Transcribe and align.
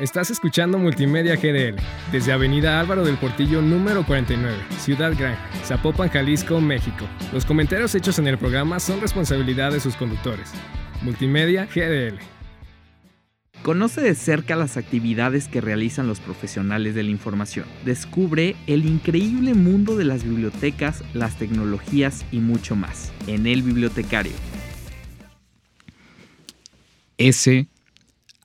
Estás 0.00 0.30
escuchando 0.30 0.78
Multimedia 0.78 1.34
GDL 1.34 1.74
desde 2.12 2.30
Avenida 2.30 2.78
Álvaro 2.78 3.04
del 3.04 3.16
Portillo 3.16 3.60
número 3.60 4.06
49, 4.06 4.56
Ciudad 4.78 5.12
Gran, 5.18 5.36
Zapopan, 5.64 6.08
Jalisco, 6.08 6.60
México. 6.60 7.04
Los 7.32 7.44
comentarios 7.44 7.96
hechos 7.96 8.20
en 8.20 8.28
el 8.28 8.38
programa 8.38 8.78
son 8.78 9.00
responsabilidad 9.00 9.72
de 9.72 9.80
sus 9.80 9.96
conductores. 9.96 10.52
Multimedia 11.02 11.66
GDL. 11.66 12.20
Conoce 13.64 14.00
de 14.00 14.14
cerca 14.14 14.54
las 14.54 14.76
actividades 14.76 15.48
que 15.48 15.60
realizan 15.60 16.06
los 16.06 16.20
profesionales 16.20 16.94
de 16.94 17.02
la 17.02 17.10
información. 17.10 17.66
Descubre 17.84 18.54
el 18.68 18.86
increíble 18.86 19.54
mundo 19.54 19.96
de 19.96 20.04
las 20.04 20.22
bibliotecas, 20.22 21.02
las 21.12 21.36
tecnologías 21.38 22.24
y 22.30 22.38
mucho 22.38 22.76
más 22.76 23.12
en 23.26 23.48
El 23.48 23.64
Bibliotecario. 23.64 24.32
S 27.16 27.66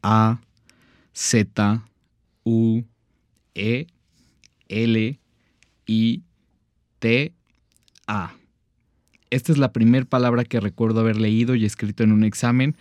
A 0.02 0.40
Z 1.14 1.84
U 2.44 2.84
E 3.56 3.88
L 4.68 5.20
I 5.86 6.24
T 7.00 7.34
A. 8.08 8.34
Esta 9.30 9.52
es 9.52 9.58
la 9.58 9.72
primera 9.72 10.06
palabra 10.06 10.44
que 10.44 10.60
recuerdo 10.60 11.00
haber 11.00 11.18
leído 11.18 11.56
y 11.56 11.66
escrito 11.66 12.04
en 12.04 12.12
un 12.12 12.24
examen. 12.24 12.76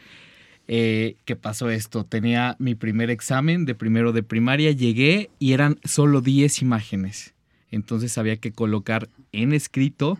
Eh, 0.69 1.16
¿Qué 1.24 1.37
pasó 1.37 1.71
esto? 1.71 2.05
Tenía 2.05 2.57
mi 2.59 2.74
primer 2.74 3.10
examen 3.10 3.65
de 3.65 3.74
primero 3.74 4.12
de 4.12 4.23
primaria, 4.23 4.71
llegué 4.71 5.30
y 5.38 5.52
eran 5.52 5.79
solo 5.85 6.21
10 6.21 6.62
imágenes. 6.62 7.35
Entonces 7.71 8.19
había 8.19 8.37
que 8.37 8.52
colocar 8.52 9.09
en 9.33 9.52
escrito 9.52 10.19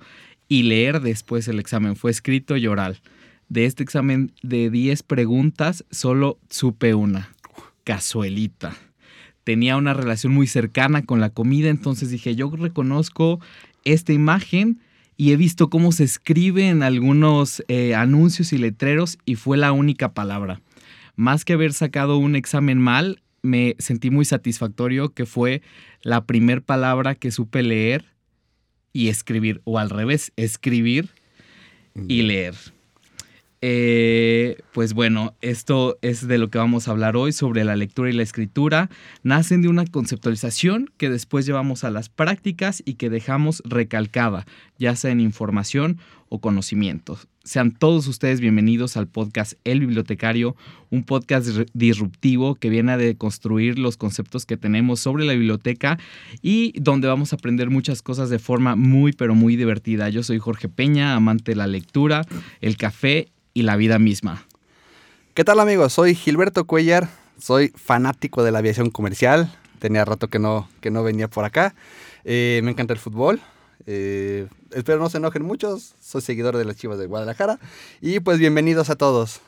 y 0.49 0.65
leer 0.65 1.01
después 1.01 1.49
el 1.49 1.59
examen. 1.59 1.97
Fue 1.97 2.11
escrito 2.11 2.57
y 2.57 2.67
oral. 2.67 3.01
De 3.49 3.67
este 3.67 3.83
examen 3.83 4.33
de 4.43 4.71
10 4.71 5.03
preguntas, 5.03 5.85
solo 5.91 6.39
supe 6.49 6.95
una 6.95 7.31
cazuelita. 7.85 8.77
Tenía 9.45 9.77
una 9.77 9.95
relación 9.95 10.33
muy 10.33 10.47
cercana 10.47 11.05
con 11.05 11.21
la 11.21 11.31
comida, 11.31 11.69
entonces 11.69 12.11
dije, 12.11 12.37
yo 12.37 12.51
reconozco 12.51 13.41
esta 13.85 14.13
imagen 14.13 14.81
y 15.17 15.33
he 15.33 15.37
visto 15.37 15.69
cómo 15.69 15.93
se 15.93 16.05
escribe 16.05 16.69
en 16.69 16.83
algunos 16.83 17.63
eh, 17.69 17.95
anuncios 17.95 18.53
y 18.53 18.59
letreros 18.59 19.19
y 19.25 19.35
fue 19.35 19.57
la 19.57 19.73
única 19.73 20.15
palabra. 20.15 20.61
Más 21.17 21.45
que 21.45 21.53
haber 21.53 21.73
sacado 21.73 22.17
un 22.17 22.37
examen 22.37 22.79
mal, 22.79 23.21
me 23.43 23.77
sentí 23.79 24.11
muy 24.11 24.25
satisfactorio 24.25 25.11
que 25.13 25.27
fue 25.27 25.63
la 26.03 26.25
primer 26.25 26.63
palabra 26.63 27.15
que 27.15 27.31
supe 27.31 27.63
leer 27.63 28.07
y 28.93 29.09
escribir, 29.09 29.61
o 29.65 29.79
al 29.79 29.91
revés, 29.91 30.33
escribir 30.37 31.11
y 32.09 32.23
leer. 32.23 32.55
Eh, 33.65 34.59
pues 34.73 34.93
bueno, 34.93 35.37
esto 35.41 35.97
es 36.03 36.27
de 36.27 36.37
lo 36.37 36.51
que 36.51 36.59
vamos 36.59 36.89
a 36.89 36.91
hablar 36.91 37.17
hoy 37.17 37.33
sobre 37.33 37.63
la 37.63 37.77
lectura 37.77 38.11
y 38.11 38.13
la 38.13 38.25
escritura. 38.25 38.91
Nacen 39.23 39.63
de 39.63 39.69
una 39.69 39.87
conceptualización 39.87 40.91
que 40.97 41.09
después 41.09 41.47
llevamos 41.47 41.85
a 41.85 41.91
las 41.91 42.09
prácticas 42.09 42.83
y 42.85 42.95
que 42.95 43.09
dejamos 43.09 43.63
recalcada, 43.65 44.47
ya 44.79 44.97
sea 44.97 45.13
en 45.13 45.21
información 45.21 45.99
o 46.29 46.41
conocimientos. 46.41 47.29
Sean 47.45 47.73
todos 47.73 48.07
ustedes 48.07 48.41
bienvenidos 48.41 48.97
al 48.97 49.09
podcast 49.09 49.55
El 49.65 49.81
Bibliotecario, 49.81 50.55
un 50.91 51.03
podcast 51.03 51.49
disruptivo 51.75 52.55
que 52.55 52.71
viene 52.71 52.93
a 52.93 52.97
deconstruir 52.97 53.81
los 53.81 53.97
conceptos 53.97 54.47
que 54.47 54.57
tenemos 54.57 55.01
sobre 55.01 55.25
la 55.25 55.33
biblioteca 55.33 55.99
y 56.41 56.73
donde 56.81 57.09
vamos 57.09 57.33
a 57.33 57.37
aprender 57.37 57.69
muchas 57.69 58.01
cosas 58.01 58.31
de 58.31 58.39
forma 58.39 58.77
muy 58.77 59.13
pero 59.13 59.35
muy 59.35 59.57
divertida. 59.57 60.09
Yo 60.09 60.23
soy 60.23 60.39
Jorge 60.39 60.69
Peña, 60.69 61.17
amante 61.17 61.51
de 61.51 61.57
la 61.57 61.67
lectura, 61.67 62.25
el 62.61 62.77
café 62.77 63.27
y 63.55 63.63
la 63.63 63.75
vida 63.75 63.99
misma. 63.99 64.47
¿Qué 65.35 65.43
tal 65.43 65.59
amigos? 65.59 65.95
Soy 65.95 66.15
Gilberto 66.15 66.65
Cuellar, 66.65 67.09
soy 67.39 67.73
fanático 67.75 68.45
de 68.45 68.53
la 68.53 68.61
aviación 68.61 68.91
comercial, 68.91 69.53
tenía 69.81 70.05
rato 70.05 70.29
que 70.29 70.39
no, 70.39 70.69
que 70.81 70.93
no 70.93 71.03
venía 71.03 71.27
por 71.27 71.45
acá, 71.45 71.75
eh, 72.25 72.61
me 72.63 72.71
encanta 72.71 72.93
el 72.93 73.01
fútbol, 73.01 73.41
eh, 73.87 74.49
espero 74.71 74.99
no 74.99 75.09
se 75.09 75.19
enojen 75.19 75.43
muchos, 75.43 75.95
soy 76.01 76.21
seguidor 76.21 76.57
de 76.57 76.65
las 76.65 76.77
Chivas 76.77 76.99
de 76.99 77.07
Guadalajara 77.07 77.59
y 78.01 78.21
pues 78.21 78.39
bienvenidos 78.39 78.91
a 78.91 78.97
todos. 78.97 79.41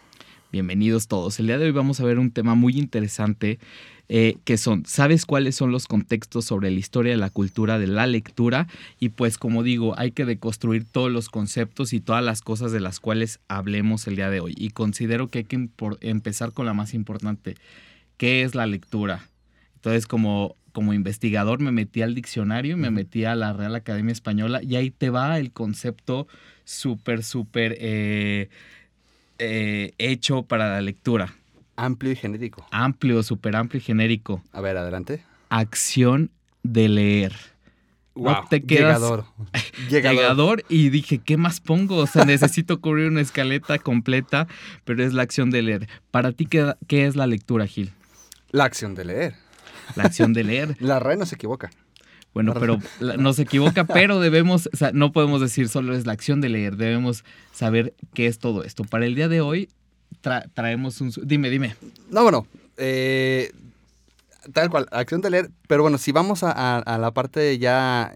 Bienvenidos 0.53 1.09
todos. 1.09 1.41
El 1.41 1.49
día 1.49 1.59
de 1.59 1.65
hoy 1.65 1.73
vamos 1.73 1.99
a 1.99 2.05
ver 2.05 2.21
un 2.21 2.31
tema 2.31 2.55
muy 2.55 2.79
interesante 2.79 3.59
eh, 4.09 4.37
que 4.45 4.59
son, 4.59 4.85
¿sabes 4.87 5.25
cuáles 5.25 5.57
son 5.57 5.73
los 5.73 5.87
contextos 5.89 6.45
sobre 6.45 6.71
la 6.71 6.79
historia 6.79 7.17
la 7.17 7.31
cultura 7.31 7.79
de 7.79 7.87
la 7.87 8.07
lectura? 8.07 8.69
Y 9.01 9.09
pues 9.09 9.39
como 9.39 9.63
digo, 9.63 9.99
hay 9.99 10.13
que 10.13 10.25
deconstruir 10.25 10.85
todos 10.85 11.11
los 11.11 11.29
conceptos 11.29 11.93
y 11.93 12.01
todas 12.01 12.23
las 12.23 12.43
cosas 12.43 12.71
de 12.71 12.81
las 12.81 13.01
cuales 13.01 13.41
hablemos 13.49 14.07
el 14.07 14.17
día 14.17 14.31
de 14.31 14.41
hoy. 14.41 14.55
Y 14.57 14.71
considero 14.71 15.29
que 15.29 15.39
hay 15.39 15.45
que 15.45 15.69
empezar 16.01 16.53
con 16.53 16.67
la 16.67 16.75
más 16.75 16.95
importante. 16.95 17.57
¿Qué 18.17 18.43
es 18.43 18.55
la 18.55 18.67
lectura? 18.67 19.29
Entonces, 19.77 20.07
como, 20.07 20.57
como 20.75 20.93
investigador 20.93 21.61
me 21.61 21.71
metí 21.71 22.03
al 22.03 22.17
diccionario, 22.17 22.77
me 22.77 22.91
metí 22.91 23.25
a 23.25 23.37
la 23.37 23.53
Real 23.53 23.77
Academia 23.77 24.11
Española 24.11 24.61
y 24.61 24.75
ahí 24.75 24.91
te 24.91 25.09
va 25.09 25.39
el 25.39 25.53
concepto 25.53 26.27
súper, 26.65 27.23
súper 27.23 27.77
eh, 27.79 28.49
eh, 29.39 29.93
hecho 29.99 30.43
para 30.43 30.69
la 30.69 30.81
lectura. 30.81 31.33
Amplio 31.77 32.11
y 32.11 32.17
genérico. 32.17 32.67
Amplio, 32.73 33.23
súper 33.23 33.55
amplio 33.55 33.79
y 33.79 33.83
genérico. 33.83 34.43
A 34.53 34.61
ver, 34.61 34.77
adelante. 34.77 35.23
Acción 35.49 36.33
de 36.65 36.89
leer. 36.89 37.37
Wow, 38.17 38.49
te 38.51 38.65
quedas 38.65 39.01
llegador. 39.01 39.25
llegador. 39.89 40.65
y 40.69 40.89
dije, 40.89 41.19
¿qué 41.19 41.37
más 41.37 41.61
pongo? 41.61 41.99
O 41.99 42.07
sea, 42.09 42.25
necesito 42.27 42.81
cubrir 42.81 43.07
una 43.07 43.21
escaleta 43.21 43.79
completa, 43.79 44.49
pero 44.85 45.05
es 45.05 45.15
la 45.15 45.23
acción 45.23 45.51
de 45.51 45.63
leer. 45.63 45.89
Para 46.11 46.33
ti, 46.33 46.47
¿qué, 46.47 46.75
qué 46.89 47.07
es 47.07 47.15
la 47.15 47.29
lectura, 47.29 47.65
Gil? 47.69 47.93
La 48.51 48.65
acción 48.65 48.97
de 48.97 49.05
leer. 49.05 49.44
La 49.97 50.05
acción 50.05 50.33
de 50.33 50.45
leer. 50.45 50.77
la 50.81 50.99
RAE 50.99 51.17
no 51.17 51.27
se 51.27 51.35
equivoca. 51.35 51.71
Bueno, 52.35 52.53
pero 52.55 52.79
no 53.01 53.33
se 53.33 53.43
equivoca, 53.43 53.85
pero 53.87 54.19
debemos, 54.19 54.69
o 54.73 54.77
sea, 54.77 54.91
no 54.93 55.13
podemos 55.13 55.41
decir 55.41 55.69
solo 55.69 55.95
es 55.95 56.05
la 56.05 56.13
acción 56.13 56.41
de 56.41 56.49
leer, 56.49 56.77
debemos 56.77 57.25
saber 57.53 57.95
qué 58.13 58.27
es 58.27 58.39
todo 58.41 58.65
esto. 58.65 58.83
Para 58.85 59.07
el 59.07 59.15
día 59.15 59.29
de 59.29 59.41
hoy 59.41 59.69
traemos 60.53 61.01
un... 61.01 61.13
Dime, 61.23 61.49
dime. 61.49 61.77
No, 62.11 62.25
bueno, 62.25 62.47
eh, 62.77 63.53
tal 64.53 64.69
cual, 64.69 64.89
acción 64.91 65.21
de 65.21 65.31
leer, 65.31 65.51
pero 65.69 65.83
bueno, 65.83 65.97
si 65.97 66.11
vamos 66.11 66.41
a, 66.43 66.99
la 66.99 67.11
parte 67.13 67.57
ya, 67.59 68.13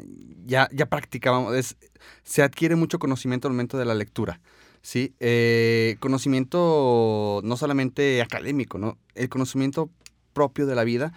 ya, 0.47 0.69
ya 0.73 0.87
práctica, 0.87 1.31
vamos, 1.31 1.55
es, 1.55 1.77
se 2.25 2.43
adquiere 2.43 2.75
mucho 2.75 2.99
conocimiento 2.99 3.47
al 3.47 3.55
momento 3.55 3.79
de 3.79 3.85
la 3.85 3.95
lectura. 3.95 4.41
¿sí? 4.83 5.15
Eh, 5.21 5.97
conocimiento 6.01 7.41
no 7.45 7.57
solamente 7.57 8.23
académico, 8.23 8.79
¿no? 8.79 8.99
El 9.15 9.29
conocimiento 9.29 9.91
propio 10.33 10.67
de 10.67 10.75
la 10.75 10.85
vida 10.85 11.13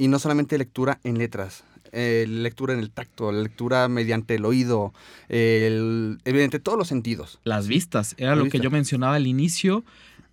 y 0.00 0.08
no 0.08 0.18
solamente 0.18 0.58
lectura 0.58 0.98
en 1.04 1.18
letras. 1.18 1.62
Eh, 1.92 2.24
lectura 2.28 2.72
en 2.72 2.80
el 2.80 2.90
tacto, 2.90 3.32
lectura 3.32 3.88
mediante 3.88 4.36
el 4.36 4.44
oído, 4.44 4.94
el, 5.28 6.18
evidente 6.24 6.58
todos 6.58 6.78
los 6.78 6.88
sentidos. 6.88 7.40
Las 7.44 7.68
vistas, 7.68 8.14
era 8.16 8.36
lo 8.36 8.48
que 8.48 8.60
yo 8.60 8.70
mencionaba 8.70 9.16
al 9.16 9.26
inicio 9.26 9.84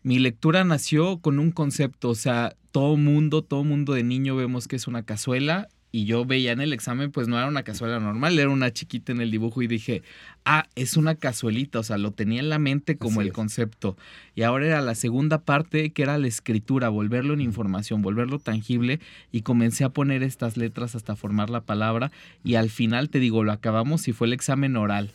mi 0.08 0.20
lectura 0.20 0.64
nació 0.64 1.20
con 1.20 1.38
un 1.38 1.52
concepto, 1.52 2.10
o 2.10 2.16
sea, 2.16 2.56
todo 2.72 2.96
mundo, 2.96 3.42
todo 3.42 3.66
mundo 3.66 3.92
de 3.92 4.04
niño 4.04 4.38
vemos 4.38 4.70
que 4.70 4.78
es 4.78 4.88
una 4.88 5.04
cazuela 5.04 5.68
y 5.98 6.06
yo 6.06 6.26
veía 6.26 6.52
en 6.52 6.62
el 6.62 6.74
examen, 6.74 7.12
pues 7.12 7.28
no 7.28 7.40
era 7.40 7.48
una 7.48 7.64
cazuela 7.64 8.00
normal, 8.00 8.38
era 8.38 8.52
una 8.52 8.72
chiquita 8.72 9.12
en 9.14 9.20
el 9.20 9.32
dibujo 9.32 9.64
y 9.64 9.68
dije, 9.68 10.04
ah, 10.46 10.68
es 10.76 10.96
una 10.96 11.16
cazuelita, 11.16 11.80
o 11.80 11.84
sea, 11.84 11.98
lo 11.98 12.12
tenía 12.12 12.40
en 12.40 12.50
la 12.50 12.60
mente 12.60 13.00
como 13.00 13.22
el 13.22 13.34
concepto. 13.34 13.98
Y 14.36 14.44
ahora 14.44 14.68
era 14.68 14.82
la 14.82 14.94
segunda 14.94 15.40
parte 15.40 15.94
que 15.94 16.04
era 16.04 16.20
la 16.20 16.28
escritura, 16.28 16.90
volverlo 16.90 17.34
en 17.34 17.42
información, 17.42 18.04
volverlo 18.04 18.38
tangible 18.38 19.00
y 19.32 19.42
comencé 19.42 19.86
a 19.86 19.90
poner 19.90 20.22
estas 20.22 20.56
letras 20.56 20.94
hasta 20.94 21.16
formar 21.16 21.50
la 21.50 21.62
palabra 21.62 22.12
y 22.44 22.54
al 22.54 22.70
final 22.70 23.10
te 23.10 23.18
digo, 23.18 23.44
lo 23.44 23.52
acabamos 23.52 24.08
y 24.08 24.14
fue 24.14 24.28
el 24.28 24.34
examen 24.34 24.78
oral. 24.78 25.14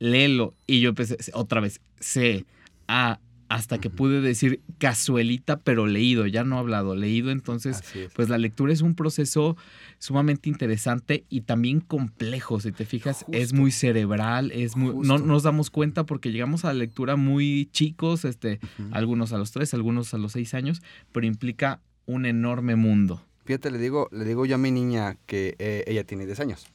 Léelo 0.00 0.54
y 0.66 0.80
yo 0.80 0.88
empecé 0.88 1.18
otra 1.34 1.60
vez, 1.60 1.80
C, 2.00 2.44
A, 2.88 3.20
hasta 3.48 3.78
que 3.78 3.90
pude 3.90 4.20
decir 4.20 4.60
cazuelita, 4.78 5.60
pero 5.60 5.86
leído, 5.86 6.26
ya 6.26 6.44
no 6.44 6.58
hablado, 6.58 6.96
leído. 6.96 7.30
Entonces, 7.30 7.82
pues 8.14 8.28
la 8.28 8.38
lectura 8.38 8.72
es 8.72 8.80
un 8.80 8.94
proceso 8.94 9.56
sumamente 9.98 10.48
interesante 10.48 11.24
y 11.28 11.42
también 11.42 11.80
complejo. 11.80 12.60
Si 12.60 12.72
te 12.72 12.84
fijas, 12.84 13.24
es 13.32 13.52
muy 13.52 13.70
cerebral, 13.70 14.50
es 14.52 14.76
muy. 14.76 15.06
No 15.06 15.18
nos 15.18 15.42
damos 15.44 15.70
cuenta 15.70 16.04
porque 16.04 16.32
llegamos 16.32 16.64
a 16.64 16.68
la 16.68 16.74
lectura 16.74 17.16
muy 17.16 17.68
chicos, 17.72 18.24
este, 18.24 18.60
algunos 18.90 19.32
a 19.32 19.38
los 19.38 19.52
tres, 19.52 19.74
algunos 19.74 20.12
a 20.14 20.18
los 20.18 20.32
seis 20.32 20.54
años, 20.54 20.82
pero 21.12 21.26
implica 21.26 21.80
un 22.06 22.26
enorme 22.26 22.76
mundo. 22.76 23.22
Fíjate, 23.44 23.70
le 23.70 23.78
digo, 23.78 24.08
le 24.10 24.24
digo 24.24 24.44
yo 24.44 24.56
a 24.56 24.58
mi 24.58 24.72
niña 24.72 25.16
que 25.26 25.54
eh, 25.58 25.84
ella 25.86 26.02
tiene 26.04 26.26
10 26.26 26.40
años. 26.40 26.66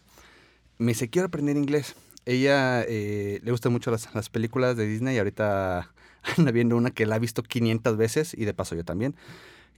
Me 0.77 0.93
dice, 0.93 1.09
quiero 1.09 1.27
aprender 1.27 1.57
inglés. 1.57 1.95
Ella 2.25 2.83
eh, 2.83 3.41
le 3.43 3.51
gustan 3.51 3.73
mucho 3.73 3.91
las, 3.91 4.13
las 4.15 4.29
películas 4.29 4.77
de 4.77 4.87
Disney 4.87 5.15
y 5.15 5.17
ahorita 5.17 5.91
anda 6.37 6.51
viendo 6.51 6.75
una 6.77 6.91
que 6.91 7.05
la 7.05 7.15
ha 7.15 7.19
visto 7.19 7.43
500 7.43 7.97
veces 7.97 8.33
y 8.33 8.45
de 8.45 8.53
paso 8.53 8.75
yo 8.75 8.83
también. 8.83 9.15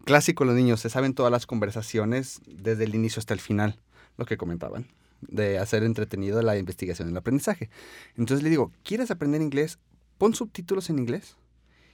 Clásico 0.05 0.43
los 0.43 0.55
niños, 0.55 0.81
se 0.81 0.89
saben 0.89 1.13
todas 1.13 1.31
las 1.31 1.45
conversaciones 1.45 2.41
desde 2.45 2.83
el 2.83 2.95
inicio 2.95 3.19
hasta 3.19 3.33
el 3.33 3.39
final, 3.39 3.79
lo 4.17 4.25
que 4.25 4.35
comentaban, 4.35 4.87
de 5.21 5.59
hacer 5.59 5.83
entretenido 5.83 6.41
la 6.41 6.57
investigación 6.57 7.07
y 7.07 7.11
el 7.11 7.17
aprendizaje. 7.17 7.69
Entonces 8.17 8.43
le 8.43 8.49
digo, 8.49 8.71
¿quieres 8.83 9.11
aprender 9.11 9.41
inglés? 9.41 9.79
Pon 10.17 10.35
subtítulos 10.35 10.89
en 10.89 10.99
inglés 10.99 11.37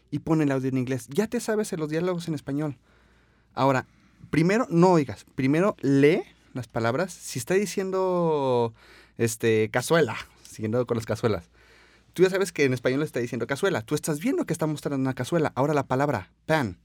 y 0.10 0.20
pon 0.20 0.42
el 0.42 0.52
audio 0.52 0.70
en 0.70 0.78
inglés. 0.78 1.08
Ya 1.10 1.28
te 1.28 1.40
sabes 1.40 1.72
los 1.74 1.90
diálogos 1.90 2.28
en 2.28 2.34
español. 2.34 2.78
Ahora, 3.54 3.86
primero, 4.32 4.66
no 4.70 4.92
oigas, 4.92 5.26
primero 5.36 5.76
lee 5.82 6.24
las 6.54 6.68
palabras. 6.68 7.14
Si 7.14 7.38
está 7.38 7.54
diciendo, 7.54 8.74
este, 9.18 9.70
cazuela, 9.70 10.18
siguiendo 10.44 10.86
con 10.88 10.98
las 10.98 11.06
cazuelas, 11.06 11.50
tú 12.14 12.24
ya 12.24 12.30
sabes 12.30 12.52
que 12.52 12.66
en 12.66 12.74
español 12.74 13.04
está 13.04 13.20
diciendo 13.20 13.48
cazuela. 13.48 13.82
Tú 13.82 13.96
estás 13.96 14.20
viendo 14.20 14.46
que 14.46 14.54
está 14.54 14.68
mostrando 14.68 15.02
una 15.02 15.14
cazuela. 15.14 15.52
Ahora 15.56 15.74
la 15.74 15.88
palabra 15.88 16.32
pan. 16.46 16.78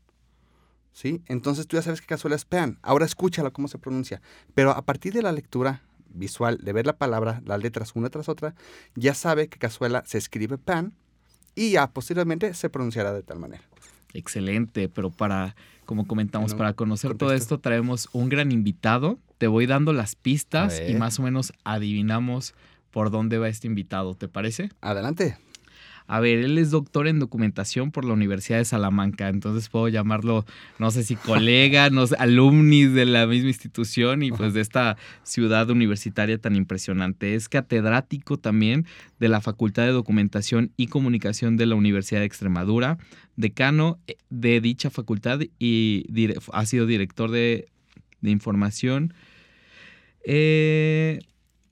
¿Sí? 0.93 1.23
Entonces 1.27 1.67
tú 1.67 1.77
ya 1.77 1.83
sabes 1.83 2.01
que 2.01 2.07
cazuela 2.07 2.37
es 2.37 2.45
pan. 2.45 2.79
Ahora 2.83 3.05
escúchalo 3.05 3.53
cómo 3.53 3.69
se 3.69 3.79
pronuncia. 3.79 4.23
Pero 4.55 4.71
a 4.71 4.83
partir 4.83 5.13
de 5.13 5.23
la 5.23 5.33
lectura 5.33 5.83
visual, 6.09 6.59
de 6.63 6.73
ver 6.73 6.87
la 6.87 6.97
palabra, 6.97 7.43
las 7.45 7.61
letras 7.61 7.93
una 7.95 8.09
tras 8.09 8.29
otra, 8.29 8.55
ya 8.95 9.15
sabe 9.15 9.49
que 9.49 9.59
cazuela 9.59 10.05
se 10.07 10.19
escribe 10.19 10.59
pan 10.59 10.95
y 11.55 11.73
ya 11.73 11.91
posteriormente 11.91 12.55
se 12.55 12.71
pronunciará 12.71 13.13
de 13.13 13.23
tal 13.23 13.39
manera. 13.39 13.65
Excelente, 14.13 14.89
pero 14.89 15.11
para, 15.11 15.57
como 15.85 16.07
comentamos, 16.07 16.55
para 16.55 16.73
conocer 16.73 17.17
todo 17.17 17.33
esto 17.33 17.59
traemos 17.59 18.09
un 18.13 18.29
gran 18.29 18.53
invitado. 18.53 19.19
Te 19.39 19.49
voy 19.49 19.67
dando 19.67 19.93
las 19.93 20.15
pistas 20.15 20.81
y 20.89 20.95
más 20.95 21.19
o 21.19 21.23
menos 21.23 21.53
adivinamos 21.65 22.55
por 22.95 23.11
dónde 23.11 23.39
va 23.39 23.49
este 23.49 23.67
invitado, 23.67 24.15
¿te 24.15 24.29
parece? 24.29 24.71
Adelante. 24.81 25.37
A 26.07 26.21
ver, 26.21 26.39
él 26.39 26.59
es 26.59 26.71
doctor 26.71 27.09
en 27.09 27.19
documentación 27.19 27.91
por 27.91 28.05
la 28.05 28.13
Universidad 28.13 28.59
de 28.59 28.65
Salamanca, 28.65 29.29
entonces 29.31 29.69
puedo 29.69 29.89
llamarlo, 29.89 30.45
no 30.79 30.91
sé 30.93 31.03
si 31.03 31.17
colega, 31.17 31.91
no 31.91 32.07
sé, 32.07 32.15
alumnis 32.19 32.93
de 32.93 33.05
la 33.07 33.27
misma 33.27 33.49
institución 33.49 34.23
y 34.23 34.31
pues 34.31 34.53
de 34.55 34.61
esta 34.61 34.97
ciudad 35.25 35.69
universitaria 35.71 36.39
tan 36.39 36.55
impresionante. 36.55 37.35
Es 37.35 37.49
catedrático 37.49 38.39
también 38.39 38.87
de 39.19 39.29
la 39.29 39.41
Facultad 39.41 39.85
de 39.87 39.93
Documentación 39.93 40.71
y 40.77 40.87
Comunicación 40.87 41.57
de 41.57 41.67
la 41.67 41.75
Universidad 41.75 42.21
de 42.21 42.27
Extremadura, 42.27 42.99
decano 43.35 43.99
eh, 44.07 44.17
de 44.31 44.61
dicha 44.61 44.91
facultad 44.91 45.41
y 45.59 46.07
ha 46.53 46.67
sido 46.67 46.87
director 46.87 47.31
de, 47.31 47.67
de 48.21 48.31
información. 48.31 49.15
eh, 50.23 51.19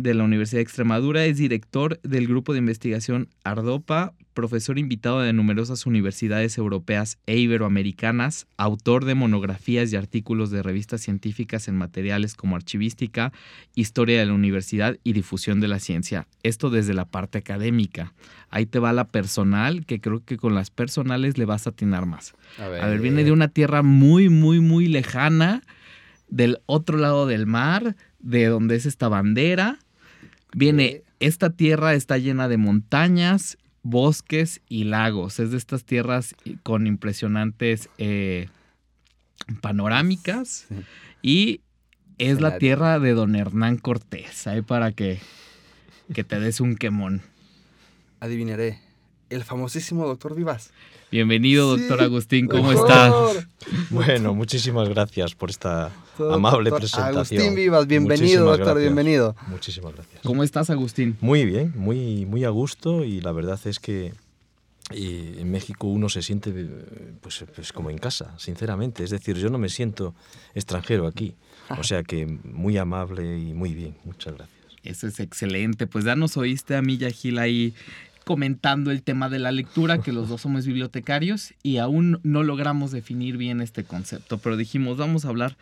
de 0.03 0.15
la 0.15 0.25
Universidad 0.25 0.59
de 0.59 0.65
Extremadura, 0.65 1.25
es 1.25 1.39
director 1.39 2.01
del 2.03 2.27
grupo 2.27 2.53
de 2.53 2.59
investigación 2.59 3.29
Ardopa, 3.45 4.15
profesor 4.35 4.79
invitado 4.79 5.21
de 5.21 5.33
numerosas 5.33 5.87
universidades 5.87 6.59
europeas 6.59 7.19
e 7.27 7.37
iberoamericanas, 7.39 8.47
autor 8.57 9.05
de 9.05 9.15
monografías 9.15 9.93
y 9.93 9.97
artículos 9.97 10.51
de 10.51 10.63
revistas 10.63 11.03
científicas 11.03 11.69
en 11.69 11.77
materiales 11.77 12.35
como 12.35 12.57
archivística, 12.57 13.33
historia 13.75 14.19
de 14.19 14.27
la 14.27 14.33
universidad 14.33 14.97
y 15.05 15.13
difusión 15.13 15.61
de 15.61 15.69
la 15.69 15.79
ciencia. 15.79 16.27
Esto 16.43 16.71
desde 16.71 16.95
la 16.95 17.05
parte 17.05 17.39
académica. 17.39 18.13
Ahí 18.51 18.67
te 18.67 18.79
va 18.79 18.93
la 18.93 19.09
personal, 19.09 19.87
que 19.87 20.01
creo 20.01 20.25
que 20.25 20.37
con 20.37 20.55
las 20.55 20.71
personales 20.71 21.39
le 21.39 21.45
vas 21.45 21.67
a 21.67 21.71
atinar 21.71 22.07
más. 22.07 22.35
A 22.59 22.69
ver, 22.69 22.83
A 22.83 22.89
ver, 22.89 23.01
viene 23.01 23.25
de 23.25 23.33
una 23.33 23.49
tierra 23.49 23.83
muy, 23.83 24.29
muy, 24.29 24.61
muy 24.61 24.89
lejana, 24.89 25.63
del 26.29 26.59
otro 26.67 26.97
lado 26.97 27.27
del 27.27 27.47
mar, 27.47 27.95
de 28.19 28.47
donde 28.47 28.77
es 28.77 28.87
esta 28.87 29.09
bandera. 29.09 29.79
Viene, 30.55 31.03
esta 31.21 31.51
tierra 31.51 31.95
está 31.95 32.19
llena 32.19 32.49
de 32.49 32.57
montañas, 32.57 33.59
bosques 33.83 34.61
y 34.69 34.85
lagos. 34.85 35.39
Es 35.41 35.51
de 35.51 35.57
estas 35.57 35.85
tierras 35.85 36.35
con 36.63 36.87
impresionantes 36.87 37.89
eh, 37.99 38.49
panorámicas. 39.61 40.67
Sí. 40.69 40.75
Y 41.23 41.61
es 42.19 42.41
la 42.41 42.59
tierra 42.59 42.99
de 42.99 43.13
don 43.13 43.35
Hernán 43.35 43.79
Cortés. 43.79 44.47
Ahí 44.47 44.63
para 44.63 44.93
que, 44.93 45.21
que 46.15 46.25
te 46.25 46.39
des 46.39 46.61
un 46.61 46.77
quemón. 46.77 47.23
Adivinaré. 48.21 48.92
El 49.33 49.45
famosísimo 49.45 50.07
doctor 50.07 50.35
Vivas. 50.35 50.71
Bienvenido, 51.11 51.77
Sí, 51.77 51.83
doctor 51.83 52.03
Agustín. 52.03 52.49
¿Cómo 52.49 52.71
doctor. 52.71 53.37
está? 53.37 53.49
Bueno, 53.89 54.35
muchísimas 54.35 54.89
gracias 54.91 55.35
por 55.35 55.49
esta 55.49 55.91
Doctor 56.19 56.35
amable 56.35 56.71
presentación. 56.71 57.41
Agustín 57.41 57.55
Vivas, 57.55 57.87
bienvenido, 57.87 58.21
Muchísimas 58.27 58.47
doctor, 58.59 58.65
gracias. 58.67 58.83
bienvenido. 58.83 59.37
Muchísimas 59.47 59.95
gracias. 59.95 60.21
¿Cómo 60.23 60.43
estás, 60.43 60.69
Agustín? 60.69 61.17
Muy 61.23 61.47
bien, 61.47 61.73
muy, 61.77 62.27
muy 62.27 62.45
a 62.45 62.51
gusto 62.51 63.05
y 63.05 63.23
la 63.23 63.33
verdad 63.33 63.59
es 63.65 63.79
que 63.79 64.13
eh, 64.91 65.37
en 65.39 65.51
México 65.51 65.87
uno 65.87 66.11
se 66.11 66.21
siente 66.21 66.51
eh, 66.55 66.69
pues, 67.23 67.43
pues 67.55 67.73
como 67.73 67.89
en 67.89 67.97
casa, 67.97 68.35
sinceramente. 68.39 69.03
Es 69.03 69.09
decir, 69.11 69.37
yo 69.39 69.49
no 69.49 69.57
me 69.57 69.71
siento 69.71 70.15
extranjero 70.55 71.07
aquí. 71.07 71.35
O 71.79 71.85
sea 71.85 72.03
que 72.03 72.27
muy 72.27 72.77
amable 72.77 73.39
y 73.39 73.55
muy 73.55 73.73
bien. 73.73 73.97
Muchas 74.05 74.35
gracias. 74.35 74.59
Eso 74.83 75.07
es 75.07 75.21
excelente. 75.21 75.87
Pues 75.87 76.05
ya 76.05 76.17
nos 76.17 76.37
oíste 76.37 76.75
a 76.77 76.83
mí 76.83 76.99
y 77.01 77.05
a 77.07 77.11
Gil 77.11 77.39
ahí 77.39 77.73
comentando 78.25 78.91
el 78.91 79.03
tema 79.03 79.29
de 79.29 79.39
la 79.39 79.53
lectura, 79.53 79.99
que 79.99 80.13
los 80.13 80.29
dos 80.29 80.41
somos 80.43 80.67
bibliotecarios 80.67 81.55
y 81.63 81.79
aún 81.79 82.21
no 82.23 82.43
logramos 82.43 82.91
definir 82.93 83.37
bien 83.37 83.61
este 83.61 83.85
concepto, 83.85 84.39
pero 84.39 84.57
dijimos, 84.57 84.97
vamos 84.97 85.25
a 85.25 85.29
hablar 85.29 85.57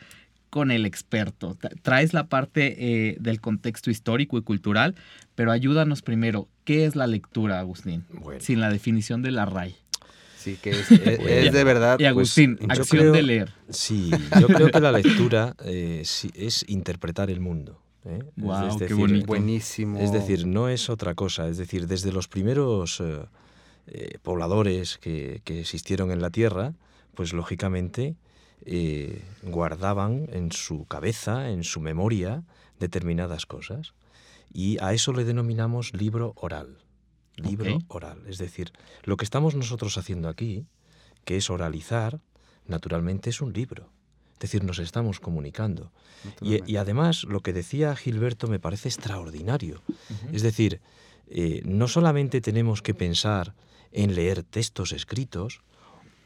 con 0.51 0.71
el 0.71 0.85
experto. 0.85 1.57
Tra- 1.61 1.77
Traes 1.83 2.13
la 2.13 2.27
parte 2.27 2.77
eh, 3.11 3.17
del 3.21 3.41
contexto 3.41 3.91
histórico 3.91 4.37
y 4.39 4.43
cultural, 4.43 4.95
pero 5.35 5.53
ayúdanos 5.53 6.03
primero, 6.03 6.49
¿qué 6.65 6.85
es 6.87 6.97
la 6.97 7.07
lectura, 7.07 7.61
Agustín? 7.61 8.05
Bueno. 8.13 8.41
Sin 8.41 8.61
la 8.61 8.69
definición 8.71 9.23
de 9.23 9.31
la 9.31 9.47
RAI. 9.47 9.77
Sí, 10.37 10.57
que 10.61 10.71
es, 10.71 10.91
es- 10.93 11.21
es 11.21 11.53
de 11.53 11.65
verdad. 11.65 11.99
Y 12.01 12.05
Agustín, 12.07 12.57
pues, 12.57 12.69
yo 12.77 12.83
acción 12.83 13.01
creo- 13.03 13.13
de 13.13 13.23
leer. 13.23 13.53
Sí, 13.69 14.11
yo 14.41 14.49
creo 14.49 14.71
que 14.71 14.81
la 14.81 14.91
lectura 14.93 15.55
eh, 15.65 16.03
sí, 16.05 16.31
es 16.35 16.65
interpretar 16.69 17.31
el 17.31 17.41
mundo. 17.41 17.81
¿Eh? 18.05 18.21
Es 18.69 18.77
qué 18.77 18.85
decir, 18.85 18.97
bonito. 18.97 19.27
Buenísimo. 19.27 19.99
Es 19.99 20.13
decir, 20.13 20.47
no 20.47 20.69
es 20.69 20.91
otra 20.91 21.15
cosa. 21.15 21.49
Es 21.49 21.59
decir, 21.59 21.87
desde 21.87 22.13
los 22.13 22.29
primeros 22.29 23.01
eh, 23.01 23.25
eh, 23.87 24.19
pobladores 24.23 24.99
que, 24.99 25.43
que 25.45 25.61
existieron 25.61 26.11
en 26.11 26.21
la 26.21 26.31
Tierra, 26.31 26.75
pues 27.15 27.33
lógicamente 27.33 28.17
eh, 28.65 29.23
guardaban 29.43 30.29
en 30.33 30.53
su 30.53 30.85
cabeza, 30.85 31.51
en 31.51 31.65
su 31.65 31.81
memoria, 31.81 32.45
determinadas 32.79 33.47
cosas. 33.47 33.95
Y 34.53 34.79
a 34.83 34.93
eso 34.93 35.13
le 35.13 35.25
denominamos 35.25 35.95
libro 35.95 36.33
oral. 36.37 36.79
Libro 37.37 37.79
oral. 37.89 38.23
Es 38.27 38.39
decir, 38.39 38.73
lo 39.05 39.17
que 39.17 39.25
estamos 39.25 39.55
nosotros 39.55 39.97
haciendo 39.97 40.29
aquí, 40.29 40.67
que 41.25 41.37
es 41.37 41.49
oralizar, 41.49 42.21
naturalmente 42.67 43.31
es 43.31 43.41
un 43.41 43.53
libro. 43.53 43.91
Es 44.41 44.51
decir, 44.51 44.65
nos 44.65 44.79
estamos 44.79 45.21
comunicando. 45.21 45.93
Y, 46.41 46.65
y 46.65 46.77
además, 46.79 47.25
lo 47.25 47.41
que 47.41 47.53
decía 47.53 47.95
Gilberto 47.95 48.49
me 48.49 48.59
parece 48.59 48.89
extraordinario. 48.89 49.83
Es 50.33 50.41
decir, 50.41 50.81
eh, 51.29 51.61
no 51.67 51.89
solamente 51.89 52.41
tenemos 52.41 52.81
que 52.81 52.95
pensar 52.95 53.53
en 53.93 54.15
leer 54.15 54.43
textos 54.43 54.93
escritos, 54.93 55.61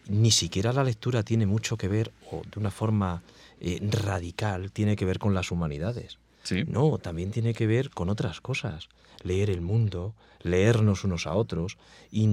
ni 0.07 0.31
siquiera 0.31 0.73
la 0.73 0.85
lectura 0.85 1.25
tiene 1.25 1.45
mucho 1.45 1.77
que 1.77 1.89
ver, 1.89 2.13
o 2.31 2.43
de 2.49 2.61
una 2.61 2.71
forma 2.71 3.25
eh, 3.61 3.81
radical, 3.91 4.71
tiene 4.71 4.95
que 4.95 5.05
ver 5.05 5.19
con 5.19 5.35
las 5.35 5.51
humanidades. 5.51 6.19
Sí. 6.45 6.65
No, 6.69 6.99
también 6.99 7.31
tiene 7.33 7.53
que 7.55 7.67
ver 7.67 7.91
con 7.91 8.09
otras 8.09 8.41
cosas. 8.41 8.89
Leer 9.23 9.49
el 9.51 9.61
mundo, 9.63 10.15
leernos 10.43 11.03
unos 11.05 11.27
a 11.27 11.35
otros, 11.35 11.79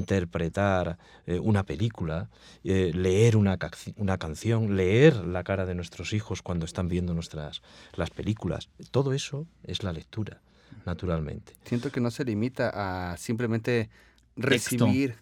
interpretar 0.05 0.97
eh, 1.25 1.39
una 1.39 1.63
película, 1.63 2.29
eh, 2.63 2.91
leer 2.93 3.37
una, 3.37 3.57
una 3.95 4.17
canción, 4.17 4.75
leer 4.75 5.15
la 5.15 5.43
cara 5.43 5.65
de 5.65 5.75
nuestros 5.75 6.11
hijos 6.13 6.41
cuando 6.41 6.65
están 6.65 6.87
viendo 6.89 7.13
nuestras 7.13 7.61
las 7.95 8.09
películas. 8.09 8.69
Todo 8.91 9.13
eso 9.13 9.47
es 9.63 9.83
la 9.83 9.93
lectura, 9.93 10.41
naturalmente. 10.85 11.53
Siento 11.65 11.91
que 11.91 12.01
no 12.01 12.11
se 12.11 12.25
limita 12.25 12.71
a 13.13 13.15
simplemente 13.17 13.89
recibir. 14.35 15.15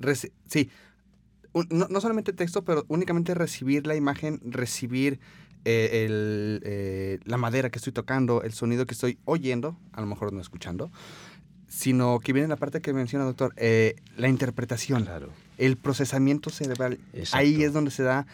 reci- 0.00 0.32
sí. 0.48 0.70
Un- 1.52 1.68
no, 1.70 1.86
no 1.88 2.00
solamente 2.00 2.32
texto, 2.32 2.64
pero 2.64 2.84
únicamente 2.88 3.34
recibir 3.34 3.86
la 3.86 3.94
imagen, 3.94 4.40
recibir 4.42 5.20
eh, 5.64 6.04
el, 6.06 6.60
eh, 6.64 7.18
la 7.24 7.36
madera 7.36 7.70
que 7.70 7.78
estoy 7.78 7.92
tocando, 7.92 8.42
el 8.42 8.52
sonido 8.52 8.86
que 8.86 8.94
estoy 8.94 9.18
oyendo, 9.24 9.76
a 9.92 10.00
lo 10.00 10.06
mejor 10.06 10.32
no 10.32 10.40
escuchando, 10.40 10.90
sino 11.68 12.20
que 12.20 12.32
viene 12.32 12.48
la 12.48 12.56
parte 12.56 12.80
que 12.80 12.92
menciona, 12.92 13.24
doctor, 13.24 13.54
eh, 13.56 13.96
la 14.16 14.28
interpretación, 14.28 15.04
Claro. 15.04 15.30
el 15.58 15.76
procesamiento 15.76 16.50
cerebral. 16.50 16.98
Exacto. 17.14 17.36
Ahí 17.38 17.62
es 17.62 17.72
donde 17.72 17.90
se 17.90 18.02
da 18.02 18.26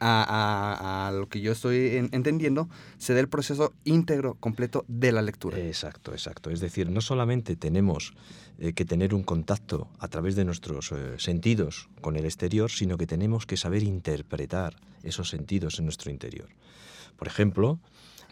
a, 0.00 1.10
lo 1.14 1.28
que 1.28 1.40
yo 1.40 1.52
estoy 1.52 1.96
en- 1.96 2.08
entendiendo, 2.12 2.68
se 2.98 3.14
da 3.14 3.20
el 3.20 3.28
proceso 3.28 3.72
íntegro, 3.84 4.34
completo 4.34 4.84
de 4.88 5.12
la 5.12 5.22
lectura. 5.22 5.58
Exacto, 5.58 6.12
exacto. 6.12 6.50
Es 6.50 6.60
decir, 6.60 6.90
no 6.90 7.00
solamente 7.00 7.56
tenemos 7.56 8.14
eh, 8.58 8.72
que 8.72 8.84
tener 8.84 9.14
un 9.14 9.22
contacto 9.22 9.88
a 9.98 10.08
través 10.08 10.36
de 10.36 10.44
nuestros 10.44 10.92
eh, 10.92 11.14
sentidos 11.18 11.88
con 12.00 12.16
el 12.16 12.24
exterior, 12.24 12.70
sino 12.70 12.96
que 12.96 13.06
tenemos 13.06 13.46
que 13.46 13.56
saber 13.56 13.82
interpretar 13.82 14.76
esos 15.02 15.28
sentidos 15.28 15.78
en 15.78 15.84
nuestro 15.86 16.10
interior. 16.10 16.48
Por 17.16 17.28
ejemplo, 17.28 17.78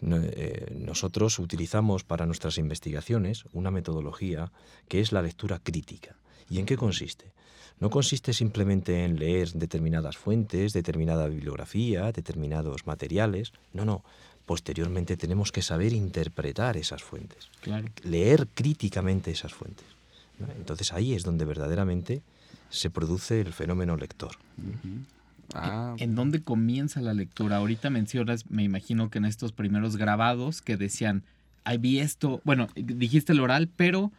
eh, 0.01 0.75
nosotros 0.77 1.39
utilizamos 1.39 2.03
para 2.03 2.25
nuestras 2.25 2.57
investigaciones 2.57 3.45
una 3.53 3.71
metodología 3.71 4.51
que 4.87 4.99
es 4.99 5.11
la 5.11 5.21
lectura 5.21 5.59
crítica. 5.59 6.17
¿Y 6.49 6.59
en 6.59 6.65
qué 6.65 6.77
consiste? 6.77 7.25
No 7.79 7.89
consiste 7.89 8.31
simplemente 8.33 9.03
en 9.03 9.17
leer 9.19 9.51
determinadas 9.53 10.15
fuentes, 10.17 10.71
determinada 10.73 11.27
bibliografía, 11.27 12.11
determinados 12.11 12.87
materiales. 12.87 13.51
No, 13.73 13.83
no. 13.83 14.03
Posteriormente 14.45 15.17
tenemos 15.17 15.51
que 15.51 15.61
saber 15.61 15.91
interpretar 15.93 16.77
esas 16.77 17.03
fuentes, 17.03 17.49
Claro. 17.61 17.87
leer 18.03 18.47
críticamente 18.53 19.31
esas 19.31 19.53
fuentes. 19.53 19.87
¿no? 20.39 20.47
Entonces 20.51 20.93
ahí 20.93 21.13
es 21.13 21.23
donde 21.23 21.45
verdaderamente 21.45 22.21
se 22.69 22.89
produce 22.89 23.41
el 23.41 23.53
fenómeno 23.53 23.97
lector. 23.97 24.35
Ah, 25.53 25.95
¿En 25.97 26.15
dónde 26.15 26.41
comienza 26.41 27.01
la 27.01 27.13
lectura? 27.13 27.57
Ahorita 27.57 27.89
mencionas, 27.89 28.49
me 28.49 28.63
imagino 28.63 29.09
que 29.09 29.19
en 29.19 29.25
estos 29.25 29.51
primeros 29.51 29.95
grabados 29.97 30.61
que 30.61 30.75
decían, 30.77 31.23
ahí 31.63 31.77
vi 31.77 31.99
esto, 31.99 32.41
bueno, 32.43 32.67
dijiste 32.75 33.31
el 33.33 33.39
oral, 33.39 33.69
pero 33.75 34.11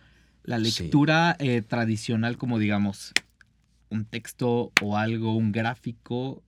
la 0.46 0.58
Sí. 0.64 0.82
lectura 0.84 1.36
eh, 1.38 1.60
tradicional, 1.62 2.38
como 2.38 2.58
digamos, 2.58 3.12
un 3.90 4.04
texto 4.06 4.72
o 4.82 4.96
algo, 4.96 5.36
un 5.36 5.52
gráfico 5.52 6.42